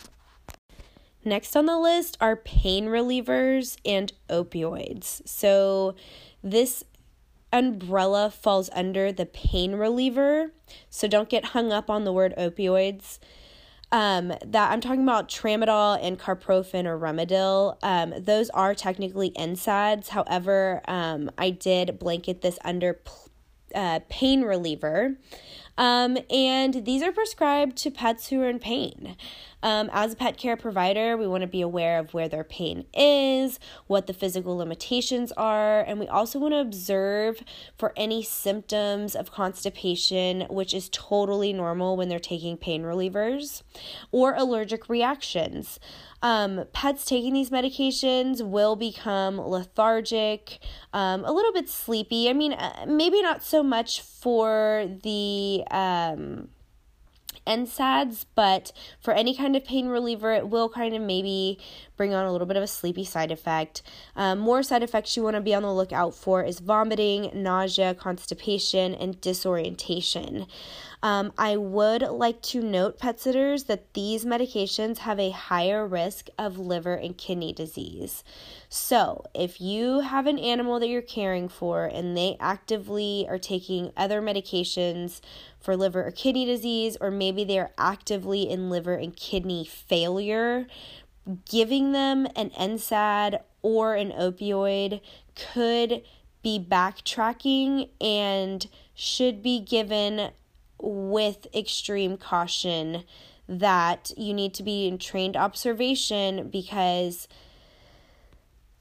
Next 1.25 1.55
on 1.55 1.65
the 1.65 1.77
list 1.77 2.17
are 2.21 2.35
pain 2.35 2.85
relievers 2.85 3.77
and 3.85 4.13
opioids. 4.29 5.27
So, 5.27 5.95
this 6.41 6.83
umbrella 7.51 8.29
falls 8.29 8.69
under 8.73 9.11
the 9.11 9.25
pain 9.25 9.73
reliever. 9.73 10.51
So 10.89 11.07
don't 11.07 11.29
get 11.29 11.45
hung 11.45 11.71
up 11.71 11.89
on 11.89 12.03
the 12.03 12.13
word 12.13 12.33
opioids. 12.37 13.19
Um, 13.91 14.27
that 14.45 14.71
I'm 14.71 14.81
talking 14.81 15.01
about 15.01 15.29
tramadol 15.29 15.97
and 15.99 16.19
carprofen 16.19 16.85
or 16.85 16.97
Rimadyl. 16.99 17.77
Um, 17.81 18.13
those 18.19 18.51
are 18.51 18.75
technically 18.75 19.31
NSAIDs. 19.31 20.09
However, 20.09 20.81
um, 20.87 21.31
I 21.39 21.49
did 21.49 21.97
blanket 21.97 22.43
this 22.43 22.59
under 22.63 22.99
uh, 23.73 24.01
pain 24.07 24.43
reliever. 24.43 25.15
Um, 25.79 26.17
and 26.29 26.85
these 26.85 27.01
are 27.01 27.13
prescribed 27.13 27.77
to 27.77 27.89
pets 27.89 28.27
who 28.27 28.41
are 28.41 28.49
in 28.49 28.59
pain. 28.59 29.15
Um, 29.61 29.89
as 29.91 30.13
a 30.13 30.15
pet 30.15 30.37
care 30.37 30.55
provider, 30.55 31.17
we 31.17 31.27
want 31.27 31.41
to 31.41 31.47
be 31.47 31.61
aware 31.61 31.99
of 31.99 32.13
where 32.13 32.29
their 32.29 32.45
pain 32.45 32.85
is, 32.93 33.59
what 33.87 34.07
the 34.07 34.13
physical 34.13 34.55
limitations 34.55 35.33
are, 35.33 35.81
and 35.81 35.99
we 35.99 36.07
also 36.07 36.39
want 36.39 36.53
to 36.53 36.59
observe 36.59 37.43
for 37.77 37.91
any 37.97 38.23
symptoms 38.23 39.15
of 39.15 39.33
constipation, 39.33 40.41
which 40.49 40.73
is 40.73 40.89
totally 40.91 41.51
normal 41.51 41.97
when 41.97 42.07
they're 42.07 42.19
taking 42.19 42.55
pain 42.55 42.83
relievers, 42.83 43.63
or 44.11 44.33
allergic 44.35 44.87
reactions. 44.87 45.79
Um, 46.21 46.65
pets 46.73 47.05
taking 47.05 47.33
these 47.33 47.49
medications 47.49 48.41
will 48.41 48.75
become 48.75 49.39
lethargic, 49.39 50.59
um, 50.93 51.23
a 51.23 51.31
little 51.31 51.53
bit 51.53 51.69
sleepy. 51.69 52.29
I 52.29 52.33
mean, 52.33 52.53
uh, 52.53 52.85
maybe 52.87 53.21
not 53.21 53.43
so 53.43 53.63
much 53.63 54.01
for 54.01 54.89
the. 55.03 55.63
Um, 55.71 56.49
NSAIDs, 57.47 58.25
but 58.35 58.71
for 59.01 59.13
any 59.13 59.35
kind 59.35 59.55
of 59.55 59.65
pain 59.65 59.87
reliever, 59.87 60.31
it 60.33 60.49
will 60.49 60.69
kind 60.69 60.95
of 60.95 61.01
maybe 61.01 61.57
bring 61.99 62.13
on 62.13 62.25
a 62.25 62.31
little 62.31 62.47
bit 62.47 62.55
of 62.55 62.63
a 62.63 62.67
sleepy 62.67 63.03
side 63.03 63.29
effect. 63.29 63.81
Um, 64.15 64.39
more 64.39 64.63
side 64.63 64.83
effects 64.83 65.17
you 65.17 65.23
want 65.23 65.35
to 65.35 65.41
be 65.41 65.53
on 65.53 65.63
the 65.63 65.73
lookout 65.73 66.15
for 66.15 66.45
is 66.45 66.61
vomiting, 66.61 67.29
nausea, 67.33 67.93
constipation, 67.93 68.95
and 68.95 69.19
disorientation. 69.19 70.47
Um, 71.03 71.33
I 71.37 71.57
would 71.57 72.01
like 72.03 72.41
to 72.43 72.61
note, 72.61 72.99
pet 72.99 73.19
sitters, 73.19 73.65
that 73.65 73.93
these 73.93 74.23
medications 74.23 74.99
have 74.99 75.19
a 75.19 75.31
higher 75.31 75.85
risk 75.85 76.27
of 76.37 76.57
liver 76.57 76.93
and 76.93 77.17
kidney 77.17 77.51
disease. 77.51 78.23
So, 78.69 79.25
if 79.33 79.59
you 79.59 79.99
have 79.99 80.25
an 80.25 80.39
animal 80.39 80.79
that 80.79 80.87
you're 80.87 81.01
caring 81.01 81.49
for 81.49 81.85
and 81.85 82.15
they 82.15 82.37
actively 82.39 83.25
are 83.27 83.37
taking 83.37 83.91
other 83.97 84.21
medications 84.21 85.19
for 85.59 85.75
liver 85.75 86.05
or 86.05 86.11
kidney 86.11 86.45
disease, 86.45 86.95
or 87.01 87.11
maybe 87.11 87.43
they 87.43 87.59
are 87.59 87.71
actively 87.77 88.49
in 88.49 88.69
liver 88.69 88.93
and 88.93 89.13
kidney 89.15 89.65
failure, 89.65 90.67
giving 91.45 91.91
them 91.91 92.27
an 92.35 92.49
NSAID 92.51 93.41
or 93.61 93.95
an 93.95 94.11
opioid 94.11 95.01
could 95.35 96.01
be 96.41 96.59
backtracking 96.59 97.89
and 97.99 98.67
should 98.93 99.43
be 99.43 99.59
given 99.59 100.31
with 100.81 101.47
extreme 101.53 102.17
caution 102.17 103.03
that 103.47 104.11
you 104.15 104.33
need 104.33 104.53
to 104.53 104.63
be 104.63 104.87
in 104.87 104.97
trained 104.97 105.35
observation 105.35 106.49
because 106.49 107.27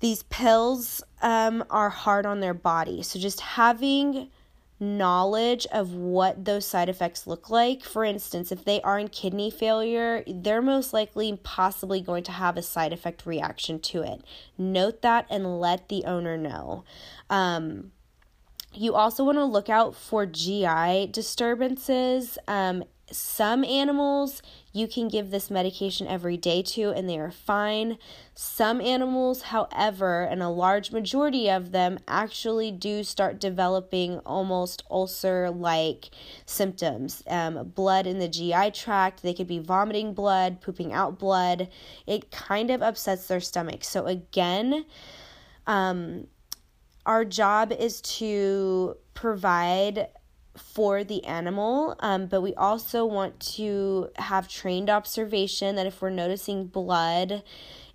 these 0.01 0.23
pills 0.25 1.03
um, 1.23 1.65
are 1.71 1.89
hard 1.89 2.27
on 2.27 2.41
their 2.41 2.55
body. 2.55 3.03
So 3.03 3.19
just 3.19 3.41
having 3.41 4.31
knowledge 4.81 5.67
of 5.73 5.93
what 5.93 6.45
those 6.45 6.67
side 6.67 6.89
effects 6.89 7.27
look 7.27 7.51
like. 7.51 7.83
For 7.83 8.05
instance, 8.05 8.53
if 8.53 8.65
they 8.65 8.81
are 8.83 8.99
in 8.99 9.09
kidney 9.09 9.51
failure, 9.51 10.23
they're 10.27 10.63
most 10.63 10.93
likely 10.93 11.39
possibly 11.43 12.01
going 12.01 12.23
to 12.25 12.33
have 12.33 12.57
a 12.57 12.63
side 12.63 12.93
effect 12.93 13.27
reaction 13.27 13.81
to 13.81 14.03
it. 14.03 14.23
Note 14.57 15.03
that 15.03 15.27
and 15.31 15.61
let 15.61 15.89
the 15.89 16.05
owner 16.05 16.37
know. 16.37 16.85
Um, 17.29 17.93
You 18.75 18.95
also 18.95 19.25
want 19.25 19.39
to 19.39 19.45
look 19.45 19.69
out 19.71 19.97
for 19.97 20.27
GI 20.27 21.09
disturbances. 21.11 22.39
Um, 22.47 22.85
some 23.11 23.65
animals 23.65 24.43
you 24.73 24.87
can 24.87 25.09
give 25.09 25.31
this 25.31 25.51
medication 25.51 26.07
every 26.07 26.37
day 26.37 26.63
to 26.63 26.91
and 26.91 27.09
they 27.09 27.19
are 27.19 27.31
fine. 27.31 27.99
Some 28.35 28.81
animals, 28.81 29.43
however, 29.43 30.23
and 30.23 30.43
a 30.43 30.49
large 30.49 30.93
majority 30.93 31.51
of 31.51 31.73
them 31.73 31.99
actually 32.07 32.71
do 32.71 33.03
start 33.03 33.41
developing 33.41 34.19
almost 34.21 34.83
ulcer 34.91 35.51
like 35.51 36.11
symptoms. 36.47 37.23
Um, 37.27 37.73
blood 37.75 38.07
in 38.07 38.19
the 38.19 38.29
GI 38.29 38.73
tract, 38.73 39.23
they 39.23 39.35
could 39.35 39.49
be 39.49 39.59
vomiting 39.59 40.13
blood, 40.13 40.61
pooping 40.61 40.93
out 40.93 41.19
blood. 41.19 41.69
It 42.07 42.31
kind 42.31 42.71
of 42.71 42.83
upsets 42.83 43.27
their 43.27 43.41
stomach. 43.41 43.85
So, 43.85 44.07
again, 44.07 44.85
um, 45.67 46.27
our 47.07 47.25
job 47.25 47.73
is 47.73 48.01
to 48.03 48.97
provide 49.15 50.09
for 50.59 51.05
the 51.05 51.25
animal, 51.25 51.97
um, 52.01 52.27
but 52.27 52.41
we 52.41 52.55
also 52.55 53.05
want 53.07 53.41
to 53.41 54.11
have 54.17 54.49
trained 54.49 54.91
observation 54.91 55.77
that 55.77 55.87
if 55.87 56.03
we're 56.03 56.11
noticing 56.11 56.67
blood 56.67 57.43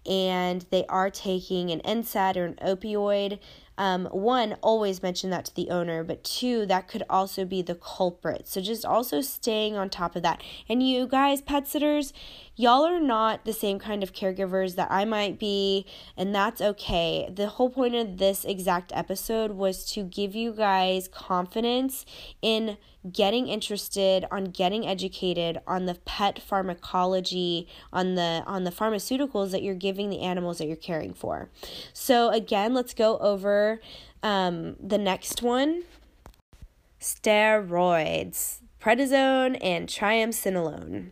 and 0.05 0.65
they 0.70 0.86
are 0.88 1.10
taking 1.10 1.72
an 1.72 1.79
NSAID 1.82 2.36
or 2.36 2.46
an 2.46 2.55
opioid, 2.55 3.39
um, 3.77 4.05
one, 4.05 4.53
always 4.62 5.01
mention 5.01 5.32
that 5.32 5.46
to 5.46 5.55
the 5.55 5.70
owner, 5.70 6.03
but 6.03 6.24
two, 6.24 6.65
that 6.67 6.88
could 6.88 7.03
also 7.10 7.43
be 7.43 7.62
the 7.62 7.75
culprit. 7.75 8.48
So 8.48 8.62
just 8.62 8.86
also 8.86 9.22
staying 9.22 9.75
on 9.75 9.89
top 9.89 10.15
of 10.15 10.22
that. 10.22 10.43
And 10.70 10.88
you 10.88 11.08
guys, 11.08 11.41
pet 11.41 11.67
sitters, 11.67 12.13
y'all 12.56 12.86
are 12.86 13.00
not 13.00 13.46
the 13.46 13.54
same 13.54 13.80
kind 13.80 14.04
of 14.04 14.14
caregivers 14.14 14.76
that 14.76 14.92
I 14.92 15.06
might 15.06 15.40
be, 15.40 15.86
and 16.16 16.34
that's 16.34 16.62
okay. 16.62 17.30
The 17.34 17.48
whole 17.48 17.70
point 17.70 17.96
of 17.96 18.18
this 18.18 18.46
exact 18.46 18.92
episode 18.96 19.52
was 19.52 19.86
to 19.94 20.04
give 20.04 20.36
you 20.36 20.54
guys 20.54 21.08
confidence 21.08 22.06
in 22.42 22.78
getting 23.12 23.48
interested 23.48 24.26
on 24.32 24.46
getting 24.46 24.88
educated 24.88 25.60
on 25.68 25.86
the 25.86 25.96
pet 26.06 26.42
pharmacology 26.42 27.68
on 27.92 28.16
the 28.16 28.44
on 28.46 28.64
the 28.64 28.72
pharmaceuticals 28.72 29.52
that 29.52 29.62
you're 29.62 29.76
giving 29.76 30.10
the 30.10 30.22
animals 30.22 30.58
that 30.60 30.68
you're 30.68 30.76
caring 30.78 31.14
for. 31.14 31.50
So 31.92 32.30
again 32.30 32.74
let's 32.74 32.94
go 32.94 33.18
over 33.18 33.82
um, 34.22 34.78
the 34.80 34.98
next 34.98 35.42
one. 35.42 35.84
Steroids 37.02 38.60
prednisone 38.80 39.58
and 39.62 39.88
triamcinolone 39.88 41.12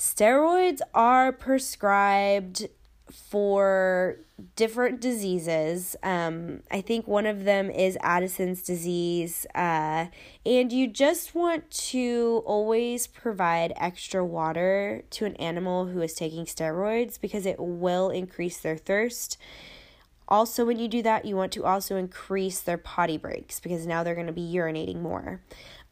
steroids 0.00 0.80
are 0.94 1.30
prescribed 1.30 2.66
for 3.10 4.16
different 4.56 4.98
diseases. 4.98 5.94
Um, 6.02 6.62
I 6.70 6.80
think 6.80 7.06
one 7.06 7.26
of 7.26 7.44
them 7.44 7.70
is 7.70 7.98
Addison's 8.00 8.62
disease. 8.62 9.46
Uh, 9.54 10.06
and 10.46 10.72
you 10.72 10.86
just 10.86 11.34
want 11.34 11.70
to 11.70 12.42
always 12.46 13.06
provide 13.06 13.74
extra 13.76 14.24
water 14.24 15.02
to 15.10 15.26
an 15.26 15.36
animal 15.36 15.86
who 15.86 16.00
is 16.00 16.14
taking 16.14 16.46
steroids 16.46 17.20
because 17.20 17.44
it 17.44 17.56
will 17.58 18.08
increase 18.08 18.56
their 18.56 18.78
thirst. 18.78 19.36
Also, 20.28 20.64
when 20.64 20.78
you 20.78 20.88
do 20.88 21.02
that, 21.02 21.26
you 21.26 21.36
want 21.36 21.52
to 21.52 21.64
also 21.64 21.96
increase 21.96 22.60
their 22.60 22.78
potty 22.78 23.18
breaks 23.18 23.60
because 23.60 23.84
now 23.84 24.02
they're 24.02 24.14
going 24.14 24.28
to 24.28 24.32
be 24.32 24.50
urinating 24.54 25.02
more. 25.02 25.42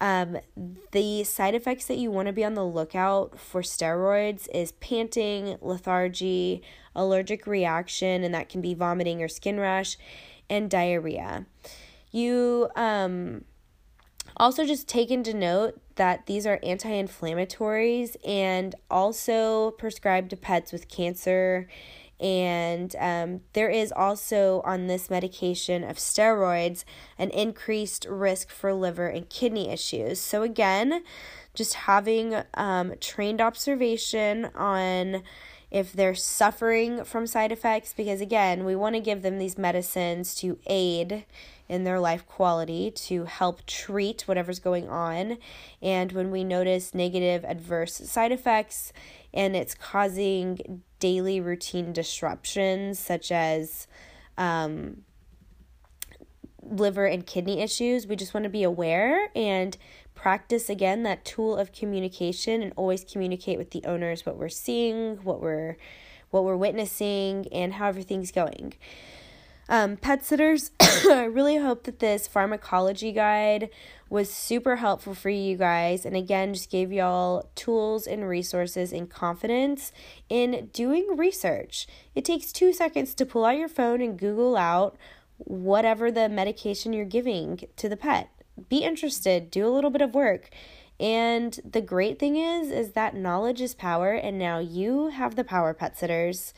Um, 0.00 0.38
the 0.93 1.25
side 1.25 1.55
effects 1.55 1.87
that 1.87 1.99
you 1.99 2.11
want 2.11 2.26
to 2.26 2.33
be 2.33 2.45
on 2.45 2.55
the 2.55 2.64
lookout 2.64 3.38
for 3.38 3.62
steroids 3.62 4.49
is 4.55 4.73
panting, 4.73 5.57
lethargy, 5.61 6.62
allergic 6.95 7.47
reaction, 7.47 8.23
and 8.23 8.33
that 8.35 8.49
can 8.49 8.61
be 8.61 8.75
vomiting 8.75 9.23
or 9.23 9.28
skin 9.28 9.59
rash, 9.59 9.97
and 10.49 10.71
diarrhea. 10.71 11.47
You 12.12 12.69
um, 12.76 13.45
also 14.37 14.64
just 14.64 14.88
take 14.88 15.11
into 15.11 15.35
note 15.35 15.81
that 15.97 16.26
these 16.26 16.47
are 16.47 16.61
anti 16.62 16.90
inflammatories 16.90 18.17
and 18.26 18.75
also 18.90 19.73
prescribed 19.73 20.31
to 20.31 20.37
pets 20.37 20.73
with 20.73 20.88
cancer 20.88 21.69
and 22.20 22.94
um, 22.98 23.40
there 23.52 23.70
is 23.70 23.92
also 23.92 24.60
on 24.64 24.87
this 24.87 25.08
medication 25.08 25.84
of 25.84 25.96
steroids 25.96 26.84
an 27.18 27.31
increased 27.31 28.07
risk 28.09 28.50
for 28.50 28.72
liver 28.72 29.07
and 29.07 29.28
kidney 29.28 29.70
issues. 29.70 30.20
So, 30.20 30.42
again, 30.42 31.04
just 31.54 31.74
having 31.74 32.35
um, 32.54 32.94
trained 33.00 33.40
observation 33.40 34.46
on 34.54 35.22
if 35.70 35.92
they're 35.92 36.14
suffering 36.14 37.04
from 37.04 37.26
side 37.26 37.52
effects, 37.52 37.92
because 37.92 38.20
again, 38.20 38.64
we 38.64 38.74
want 38.74 38.94
to 38.94 39.00
give 39.00 39.22
them 39.22 39.38
these 39.38 39.59
medicines 39.59 40.35
to 40.37 40.59
aid 40.66 41.26
in 41.68 41.85
their 41.85 42.00
life 42.00 42.26
quality 42.26 42.90
to 42.90 43.24
help 43.26 43.64
treat 43.66 44.22
whatever's 44.22 44.59
going 44.59 44.88
on. 44.88 45.37
And 45.83 46.12
when 46.12 46.31
we 46.31 46.42
notice 46.42 46.94
negative 46.94 47.44
adverse 47.44 47.94
side 47.94 48.33
effects 48.33 48.92
and 49.35 49.54
it's 49.54 49.74
causing 49.74 50.83
daily 50.98 51.40
routine 51.40 51.92
disruptions 51.92 52.98
such 52.98 53.30
as 53.30 53.87
um, 54.37 55.02
liver 56.62 57.06
and 57.06 57.26
kidney 57.26 57.61
issues, 57.61 58.06
we 58.06 58.16
just 58.16 58.34
want 58.34 58.44
to 58.44 58.50
be 58.50 58.62
aware 58.62 59.28
and 59.34 59.76
practice 60.14 60.68
again 60.68 61.04
that 61.04 61.24
tool 61.24 61.56
of 61.56 61.72
communication 61.72 62.62
and 62.62 62.72
always 62.76 63.04
communicate 63.04 63.58
with 63.58 63.70
the 63.70 63.84
owners 63.84 64.26
what 64.26 64.37
we're 64.37 64.48
seeing, 64.48 65.16
what 65.18 65.40
we're 65.40 65.76
what 66.30 66.44
we're 66.44 66.56
witnessing 66.56 67.46
and 67.52 67.74
how 67.74 67.88
everything's 67.88 68.30
going. 68.30 68.74
Um, 69.68 69.98
pet 69.98 70.24
sitters, 70.24 70.70
I 70.81 71.24
really 71.24 71.59
hope 71.59 71.85
that 71.85 71.98
this 71.98 72.26
pharmacology 72.26 73.12
guide 73.12 73.68
was 74.09 74.33
super 74.33 74.76
helpful 74.76 75.14
for 75.14 75.28
you 75.28 75.57
guys. 75.57 76.07
And 76.07 76.16
again, 76.16 76.54
just 76.54 76.70
gave 76.70 76.90
y'all 76.90 77.50
tools 77.54 78.07
and 78.07 78.26
resources 78.26 78.92
and 78.92 79.11
confidence 79.11 79.92
in 80.31 80.70
doing 80.72 81.16
research. 81.16 81.87
It 82.14 82.24
takes 82.24 82.50
two 82.50 82.72
seconds 82.72 83.12
to 83.14 83.26
pull 83.26 83.44
out 83.44 83.59
your 83.59 83.68
phone 83.68 84.00
and 84.00 84.18
Google 84.18 84.57
out 84.57 84.96
whatever 85.37 86.11
the 86.11 86.28
medication 86.28 86.94
you're 86.94 87.04
giving 87.04 87.61
to 87.76 87.88
the 87.88 87.96
pet. 87.96 88.31
Be 88.70 88.78
interested, 88.78 89.50
do 89.50 89.66
a 89.66 89.70
little 89.70 89.90
bit 89.90 90.02
of 90.02 90.14
work. 90.14 90.48
And 90.98 91.61
the 91.62 91.83
great 91.83 92.18
thing 92.18 92.37
is 92.37 92.72
is 92.72 92.92
that 92.92 93.14
knowledge 93.14 93.61
is 93.61 93.74
power 93.74 94.14
and 94.14 94.38
now 94.38 94.59
you 94.59 95.09
have 95.09 95.37
the 95.37 95.44
power 95.44 95.74
pet 95.74 95.96
sitters. 95.96 96.54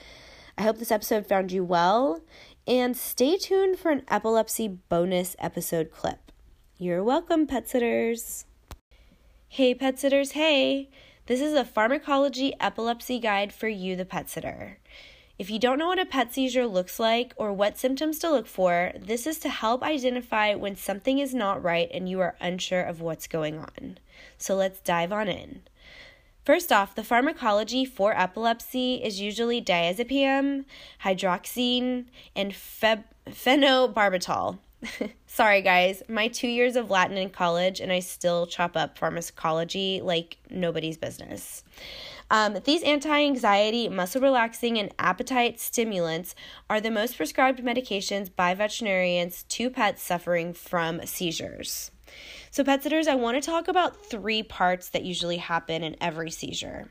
I 0.57 0.63
hope 0.63 0.79
this 0.79 0.91
episode 0.91 1.27
found 1.27 1.53
you 1.53 1.65
well 1.65 2.23
and 2.71 2.97
stay 2.97 3.37
tuned 3.37 3.77
for 3.81 3.91
an 3.91 4.05
epilepsy 4.07 4.69
bonus 4.69 5.35
episode 5.41 5.91
clip. 5.91 6.31
You're 6.79 7.03
welcome, 7.03 7.49
pet 7.49 7.69
sitters. 7.69 8.45
Hey, 9.49 9.75
pet 9.75 9.99
sitters, 9.99 10.33
hey! 10.33 10.89
This 11.27 11.41
is 11.41 11.53
a 11.55 11.65
pharmacology 11.65 12.55
epilepsy 12.61 13.19
guide 13.19 13.53
for 13.53 13.67
you, 13.67 13.97
the 13.97 14.05
pet 14.05 14.31
sitter. 14.31 14.79
If 15.37 15.51
you 15.51 15.59
don't 15.59 15.81
know 15.81 15.89
what 15.89 15.99
a 15.99 16.07
pet 16.07 16.33
seizure 16.33 16.69
looks 16.69 17.01
like 17.01 17.35
or 17.37 17.53
what 17.53 17.77
symptoms 17.77 18.21
to 18.21 18.31
look 18.31 18.47
for, 18.47 18.93
this 18.97 19.27
is 19.27 19.41
to 19.41 19.49
help 19.49 19.83
identify 19.83 20.55
when 20.55 20.77
something 20.77 21.19
is 21.19 21.35
not 21.35 21.61
right 21.65 21.91
and 21.93 22.09
you 22.09 22.21
are 22.21 22.37
unsure 22.41 22.83
of 22.83 23.01
what's 23.01 23.27
going 23.27 23.59
on. 23.59 23.99
So 24.39 24.55
let's 24.55 24.79
dive 24.79 25.11
on 25.11 25.27
in. 25.27 25.63
First 26.51 26.73
off, 26.73 26.97
the 26.97 27.05
pharmacology 27.05 27.85
for 27.85 28.13
epilepsy 28.13 28.95
is 28.95 29.21
usually 29.21 29.63
diazepam, 29.63 30.65
hydroxine, 31.05 32.07
and 32.35 32.51
feb- 32.51 33.05
phenobarbital. 33.29 34.59
Sorry, 35.29 35.63
guys, 35.63 36.03
my 36.09 36.27
two 36.27 36.49
years 36.49 36.75
of 36.75 36.91
Latin 36.91 37.17
in 37.17 37.31
college, 37.31 37.79
and 37.79 37.93
I 37.93 38.01
still 38.01 38.49
chop 38.49 38.77
up 38.77 38.99
pharmacology 38.99 40.01
like 40.03 40.39
nobody's 40.51 40.97
business. 40.97 41.63
Um, 42.33 42.59
these 42.65 42.83
anti 42.83 43.23
anxiety, 43.23 43.89
muscle 43.89 44.21
relaxing, 44.21 44.77
and 44.77 44.93
appetite 44.99 45.61
stimulants 45.61 46.35
are 46.69 46.81
the 46.81 46.91
most 46.91 47.17
prescribed 47.17 47.63
medications 47.63 48.29
by 48.35 48.55
veterinarians 48.55 49.45
to 49.45 49.71
pets 49.71 50.03
suffering 50.03 50.53
from 50.53 51.07
seizures. 51.07 51.93
So, 52.51 52.65
pet 52.65 52.83
sitters, 52.83 53.07
I 53.07 53.15
want 53.15 53.43
to 53.43 53.51
talk 53.51 53.69
about 53.69 54.05
three 54.05 54.43
parts 54.43 54.89
that 54.89 55.05
usually 55.05 55.37
happen 55.37 55.83
in 55.85 55.97
every 56.01 56.31
seizure. 56.31 56.91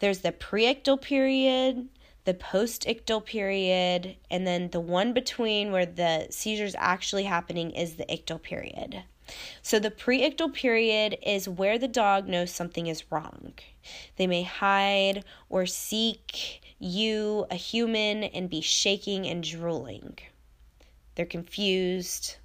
There's 0.00 0.20
the 0.20 0.32
preictal 0.32 1.00
period, 1.00 1.88
the 2.24 2.34
postictal 2.34 3.24
period, 3.24 4.16
and 4.30 4.46
then 4.46 4.70
the 4.70 4.80
one 4.80 5.12
between 5.12 5.72
where 5.72 5.86
the 5.86 6.26
seizure 6.30 6.64
is 6.64 6.76
actually 6.78 7.24
happening 7.24 7.70
is 7.70 7.96
the 7.96 8.04
ictal 8.04 8.42
period. 8.42 9.04
So, 9.62 9.78
the 9.78 9.90
preictal 9.90 10.52
period 10.52 11.16
is 11.22 11.48
where 11.48 11.78
the 11.78 11.88
dog 11.88 12.28
knows 12.28 12.50
something 12.50 12.86
is 12.86 13.10
wrong. 13.10 13.54
They 14.16 14.26
may 14.26 14.42
hide 14.42 15.24
or 15.48 15.66
seek 15.66 16.60
you, 16.78 17.46
a 17.50 17.54
human, 17.54 18.24
and 18.24 18.48
be 18.48 18.60
shaking 18.60 19.26
and 19.26 19.42
drooling. 19.42 20.18
They're 21.14 21.26
confused, 21.26 22.36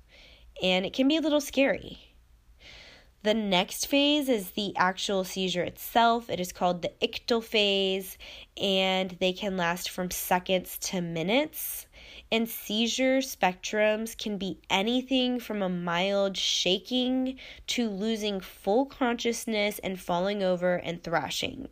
and 0.61 0.85
it 0.85 0.93
can 0.93 1.07
be 1.07 1.17
a 1.17 1.21
little 1.21 1.41
scary. 1.41 2.13
The 3.23 3.33
next 3.33 3.87
phase 3.87 4.27
is 4.27 4.51
the 4.51 4.75
actual 4.75 5.23
seizure 5.23 5.63
itself. 5.63 6.29
It 6.29 6.41
is 6.41 6.51
called 6.51 6.81
the 6.81 6.91
ictal 7.01 7.41
phase, 7.41 8.17
and 8.61 9.11
they 9.21 9.31
can 9.31 9.55
last 9.55 9.89
from 9.89 10.11
seconds 10.11 10.77
to 10.79 10.99
minutes. 10.99 11.87
And 12.29 12.49
seizure 12.49 13.19
spectrums 13.19 14.17
can 14.17 14.37
be 14.37 14.59
anything 14.69 15.39
from 15.39 15.61
a 15.61 15.69
mild 15.69 16.35
shaking 16.35 17.39
to 17.67 17.89
losing 17.89 18.41
full 18.41 18.87
consciousness 18.87 19.79
and 19.79 19.97
falling 19.97 20.43
over 20.43 20.75
and 20.75 21.01
thrashing. 21.01 21.69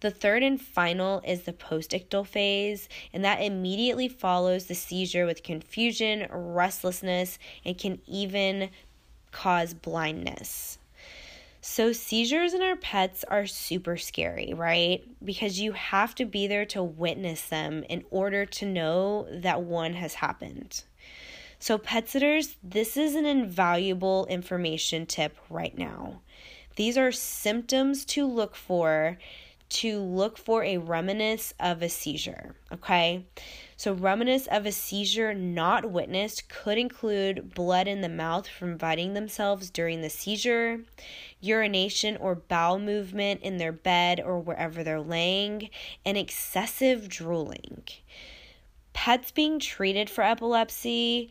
The 0.00 0.10
third 0.10 0.42
and 0.42 0.60
final 0.60 1.20
is 1.26 1.42
the 1.42 1.52
postictal 1.52 2.26
phase, 2.26 2.88
and 3.12 3.24
that 3.24 3.42
immediately 3.42 4.08
follows 4.08 4.66
the 4.66 4.74
seizure 4.74 5.26
with 5.26 5.42
confusion, 5.42 6.26
restlessness, 6.30 7.38
and 7.64 7.76
can 7.76 8.00
even 8.06 8.70
cause 9.30 9.74
blindness. 9.74 10.78
So, 11.62 11.92
seizures 11.92 12.54
in 12.54 12.62
our 12.62 12.76
pets 12.76 13.22
are 13.24 13.46
super 13.46 13.98
scary, 13.98 14.54
right? 14.54 15.04
Because 15.22 15.60
you 15.60 15.72
have 15.72 16.14
to 16.14 16.24
be 16.24 16.46
there 16.46 16.64
to 16.66 16.82
witness 16.82 17.46
them 17.48 17.84
in 17.90 18.04
order 18.10 18.46
to 18.46 18.64
know 18.64 19.26
that 19.30 19.60
one 19.60 19.92
has 19.92 20.14
happened. 20.14 20.82
So, 21.58 21.76
pet 21.76 22.08
sitters, 22.08 22.56
this 22.62 22.96
is 22.96 23.14
an 23.14 23.26
invaluable 23.26 24.24
information 24.30 25.04
tip 25.04 25.36
right 25.50 25.76
now. 25.76 26.22
These 26.76 26.96
are 26.96 27.12
symptoms 27.12 28.06
to 28.06 28.24
look 28.26 28.56
for 28.56 29.18
to 29.70 30.00
look 30.00 30.36
for 30.36 30.64
a 30.64 30.78
reminiscence 30.78 31.54
of 31.58 31.82
a 31.82 31.88
seizure, 31.88 32.54
okay? 32.72 33.24
So, 33.76 33.92
reminiscence 33.92 34.48
of 34.48 34.66
a 34.66 34.72
seizure 34.72 35.32
not 35.32 35.90
witnessed 35.90 36.48
could 36.48 36.76
include 36.76 37.54
blood 37.54 37.88
in 37.88 38.00
the 38.00 38.08
mouth 38.08 38.46
from 38.46 38.76
biting 38.76 39.14
themselves 39.14 39.70
during 39.70 40.02
the 40.02 40.10
seizure, 40.10 40.80
urination 41.40 42.16
or 42.16 42.34
bowel 42.34 42.78
movement 42.78 43.40
in 43.42 43.56
their 43.56 43.72
bed 43.72 44.20
or 44.20 44.38
wherever 44.38 44.84
they're 44.84 45.00
laying, 45.00 45.70
and 46.04 46.18
excessive 46.18 47.08
drooling. 47.08 47.84
Pets 48.92 49.30
being 49.30 49.58
treated 49.58 50.10
for 50.10 50.22
epilepsy 50.22 51.30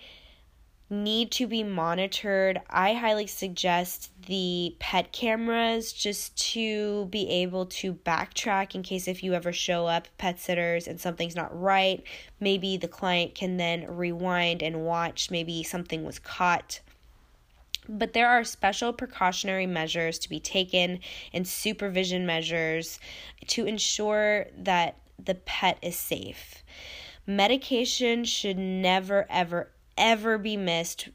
need 0.90 1.30
to 1.32 1.46
be 1.46 1.64
monitored. 1.64 2.60
I 2.70 2.94
highly 2.94 3.28
suggest 3.28 4.12
the 4.26 4.76
pet 4.80 5.12
cameras 5.12 5.94
just 5.94 6.36
to 6.54 7.06
be 7.06 7.30
able 7.30 7.68
to 7.68 7.94
backtrack 7.94 8.74
in 8.74 8.82
case 8.82 9.08
if 9.08 9.24
you 9.24 9.34
ever 9.34 9.54
show 9.54 9.86
up 9.86 10.08
pet 10.18 10.40
sitters 10.40 10.88
and 10.88 11.00
something's 11.00 11.36
not 11.36 11.58
right, 11.60 12.04
maybe 12.40 12.76
the 12.76 12.88
client 12.88 13.36
can 13.36 13.58
then 13.58 13.86
rewind 13.88 14.64
and 14.64 14.84
watch 14.84 15.30
maybe 15.30 15.62
something 15.64 16.04
was 16.04 16.18
caught. 16.18 16.80
But 17.88 18.14
there 18.14 18.30
are 18.30 18.44
special 18.44 18.94
precautionary 18.94 19.68
measures 19.68 20.20
to 20.20 20.30
be 20.30 20.40
taken 20.40 21.00
and 21.34 21.48
supervision 21.48 22.26
measures 22.26 23.00
to 23.48 23.66
ensure 23.66 24.48
that 24.58 24.96
the 25.24 25.36
pet 25.36 25.78
is 25.82 25.96
safe. 25.96 26.64
Medication 27.26 28.26
should 28.26 28.58
never, 28.58 29.28
ever, 29.30 29.70
ever 30.00 30.40
be 30.40 30.58
missed, 30.58 31.10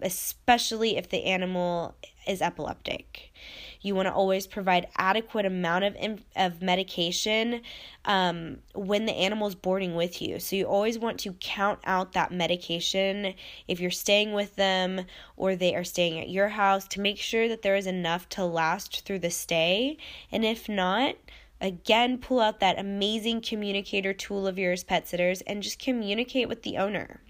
especially 0.00 0.96
if 0.96 1.08
the 1.08 1.24
animal 1.24 1.94
is 2.26 2.42
epileptic. 2.42 3.32
You 3.80 3.94
want 3.94 4.06
to 4.06 4.14
always 4.14 4.46
provide 4.46 4.88
adequate 4.96 5.44
amount 5.44 5.84
of 5.84 6.24
of 6.36 6.62
medication 6.62 7.60
um, 8.06 8.58
when 8.74 9.04
the 9.04 9.12
animal 9.12 9.46
is 9.46 9.54
boarding 9.54 9.94
with 9.94 10.22
you. 10.22 10.40
So 10.40 10.56
you 10.56 10.64
always 10.64 10.98
want 10.98 11.20
to 11.20 11.34
count 11.34 11.80
out 11.84 12.12
that 12.12 12.32
medication 12.32 13.34
if 13.68 13.80
you're 13.80 13.90
staying 13.90 14.32
with 14.32 14.56
them 14.56 15.04
or 15.36 15.54
they 15.54 15.74
are 15.74 15.84
staying 15.84 16.18
at 16.18 16.30
your 16.30 16.48
house 16.48 16.88
to 16.88 17.00
make 17.00 17.18
sure 17.18 17.46
that 17.48 17.60
there 17.60 17.76
is 17.76 17.86
enough 17.86 18.26
to 18.30 18.44
last 18.46 19.04
through 19.04 19.18
the 19.18 19.30
stay. 19.30 19.98
And 20.32 20.46
if 20.46 20.66
not, 20.66 21.16
again, 21.60 22.18
pull 22.18 22.40
out 22.40 22.60
that 22.60 22.78
amazing 22.78 23.42
communicator 23.42 24.14
tool 24.14 24.46
of 24.46 24.58
yours, 24.58 24.82
pet 24.82 25.06
sitters, 25.08 25.42
and 25.42 25.62
just 25.62 25.78
communicate 25.78 26.48
with 26.48 26.62
the 26.62 26.78
owner. 26.78 27.20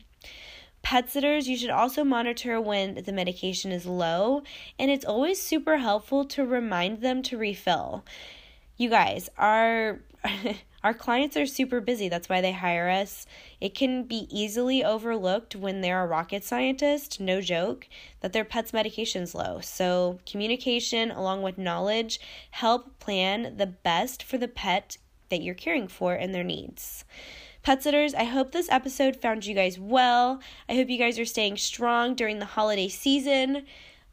Pet 0.85 1.09
sitters, 1.09 1.49
you 1.49 1.57
should 1.57 1.71
also 1.71 2.05
monitor 2.05 2.61
when 2.61 3.03
the 3.07 3.13
medication 3.13 3.73
is 3.73 3.87
low, 3.87 4.43
and 4.79 4.91
it's 4.91 5.05
always 5.07 5.41
super 5.41 5.79
helpful 5.79 6.27
to 6.27 6.45
remind 6.45 7.01
them 7.01 7.23
to 7.23 7.39
refill. 7.39 8.05
You 8.77 8.91
guys, 8.91 9.31
our 9.39 10.01
our 10.85 10.93
clients 10.93 11.39
are 11.39 11.47
super 11.47 11.81
busy. 11.81 12.11
That's 12.11 12.29
why 12.29 12.43
they 12.43 12.53
hire 12.53 12.91
us. 12.91 13.27
It 13.63 13.75
can 13.75 14.03
be 14.03 14.29
easily 14.31 14.85
overlooked 14.85 15.57
when 15.57 15.81
they're 15.81 16.05
a 16.05 16.07
rocket 16.07 16.45
scientist, 16.45 17.19
no 17.19 17.41
joke, 17.41 17.89
that 18.21 18.35
their 18.35 18.45
pet's 18.45 18.75
medication's 18.75 19.35
low. 19.35 19.61
So, 19.61 20.19
communication 20.27 21.11
along 21.11 21.41
with 21.41 21.57
knowledge 21.57 22.21
help 22.51 22.99
plan 22.99 23.57
the 23.57 23.67
best 23.67 24.23
for 24.23 24.37
the 24.37 24.49
pet 24.49 24.99
that 25.31 25.41
you're 25.41 25.55
caring 25.55 25.89
for 25.89 26.13
and 26.13 26.35
their 26.35 26.45
needs. 26.45 27.07
Pet 27.65 27.83
sitters, 27.83 28.13
I 28.13 28.25
hope 28.25 28.53
this 28.53 28.69
episode 28.71 29.17
found 29.17 29.47
you 29.47 29.55
guys 29.55 29.79
well. 29.79 30.39
I 30.69 30.75
hope 30.75 30.91
you 30.91 30.99
guys 30.99 31.19
are 31.19 31.25
staying 31.25 31.57
strong 31.57 32.15
during 32.15 32.39
the 32.39 32.45
holiday 32.45 32.89
season. 32.89 33.65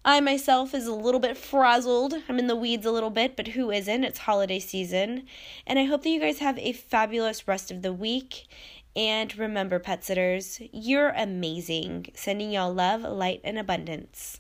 I 0.06 0.22
myself 0.22 0.74
is 0.74 0.88
a 0.88 0.96
little 0.96 1.20
bit 1.20 1.36
frazzled. 1.36 2.14
I'm 2.30 2.40
in 2.40 2.48
the 2.48 2.56
weeds 2.56 2.86
a 2.86 2.92
little 2.92 3.10
bit, 3.10 3.36
but 3.36 3.50
who 3.50 3.70
isn't? 3.70 4.06
It's 4.06 4.20
holiday 4.20 4.60
season. 4.60 5.26
And 5.68 5.78
I 5.78 5.84
hope 5.84 6.04
that 6.04 6.10
you 6.10 6.22
guys 6.22 6.40
have 6.40 6.58
a 6.60 6.72
fabulous 6.72 7.46
rest 7.46 7.72
of 7.72 7.82
the 7.82 7.92
week. 7.92 8.48
And 8.96 9.38
remember, 9.38 9.80
pet 9.80 10.06
sitters, 10.06 10.62
you're 10.72 11.10
amazing. 11.10 12.08
Sending 12.14 12.52
y'all 12.52 12.74
love, 12.74 13.02
light, 13.02 13.42
and 13.44 13.60
abundance. 13.60 14.40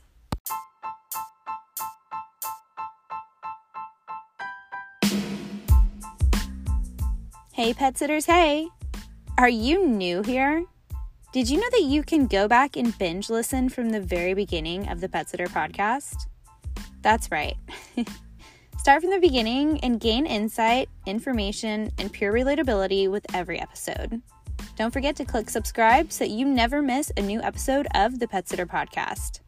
Hey, 7.51 7.73
pet 7.73 7.97
sitters, 7.97 8.27
hey! 8.27 8.69
Are 9.37 9.49
you 9.49 9.87
new 9.87 10.21
here? 10.21 10.65
Did 11.33 11.49
you 11.49 11.59
know 11.59 11.69
that 11.71 11.83
you 11.83 12.03
can 12.03 12.27
go 12.27 12.47
back 12.47 12.75
and 12.75 12.95
binge 12.97 13.29
listen 13.29 13.69
from 13.69 13.89
the 13.89 14.01
very 14.01 14.33
beginning 14.33 14.87
of 14.89 15.01
the 15.01 15.09
Pet 15.09 15.29
Sitter 15.29 15.47
podcast? 15.47 16.27
That's 17.01 17.31
right. 17.31 17.55
Start 18.77 19.01
from 19.01 19.11
the 19.11 19.19
beginning 19.19 19.79
and 19.79 19.99
gain 19.99 20.25
insight, 20.25 20.89
information, 21.05 21.91
and 21.97 22.11
pure 22.11 22.33
relatability 22.33 23.09
with 23.09 23.25
every 23.33 23.59
episode. 23.59 24.21
Don't 24.75 24.91
forget 24.91 25.15
to 25.15 25.25
click 25.25 25.49
subscribe 25.49 26.11
so 26.11 26.25
that 26.25 26.31
you 26.31 26.45
never 26.45 26.81
miss 26.81 27.11
a 27.17 27.21
new 27.21 27.41
episode 27.41 27.87
of 27.95 28.19
the 28.19 28.27
Pet 28.27 28.47
Sitter 28.47 28.65
podcast. 28.65 29.39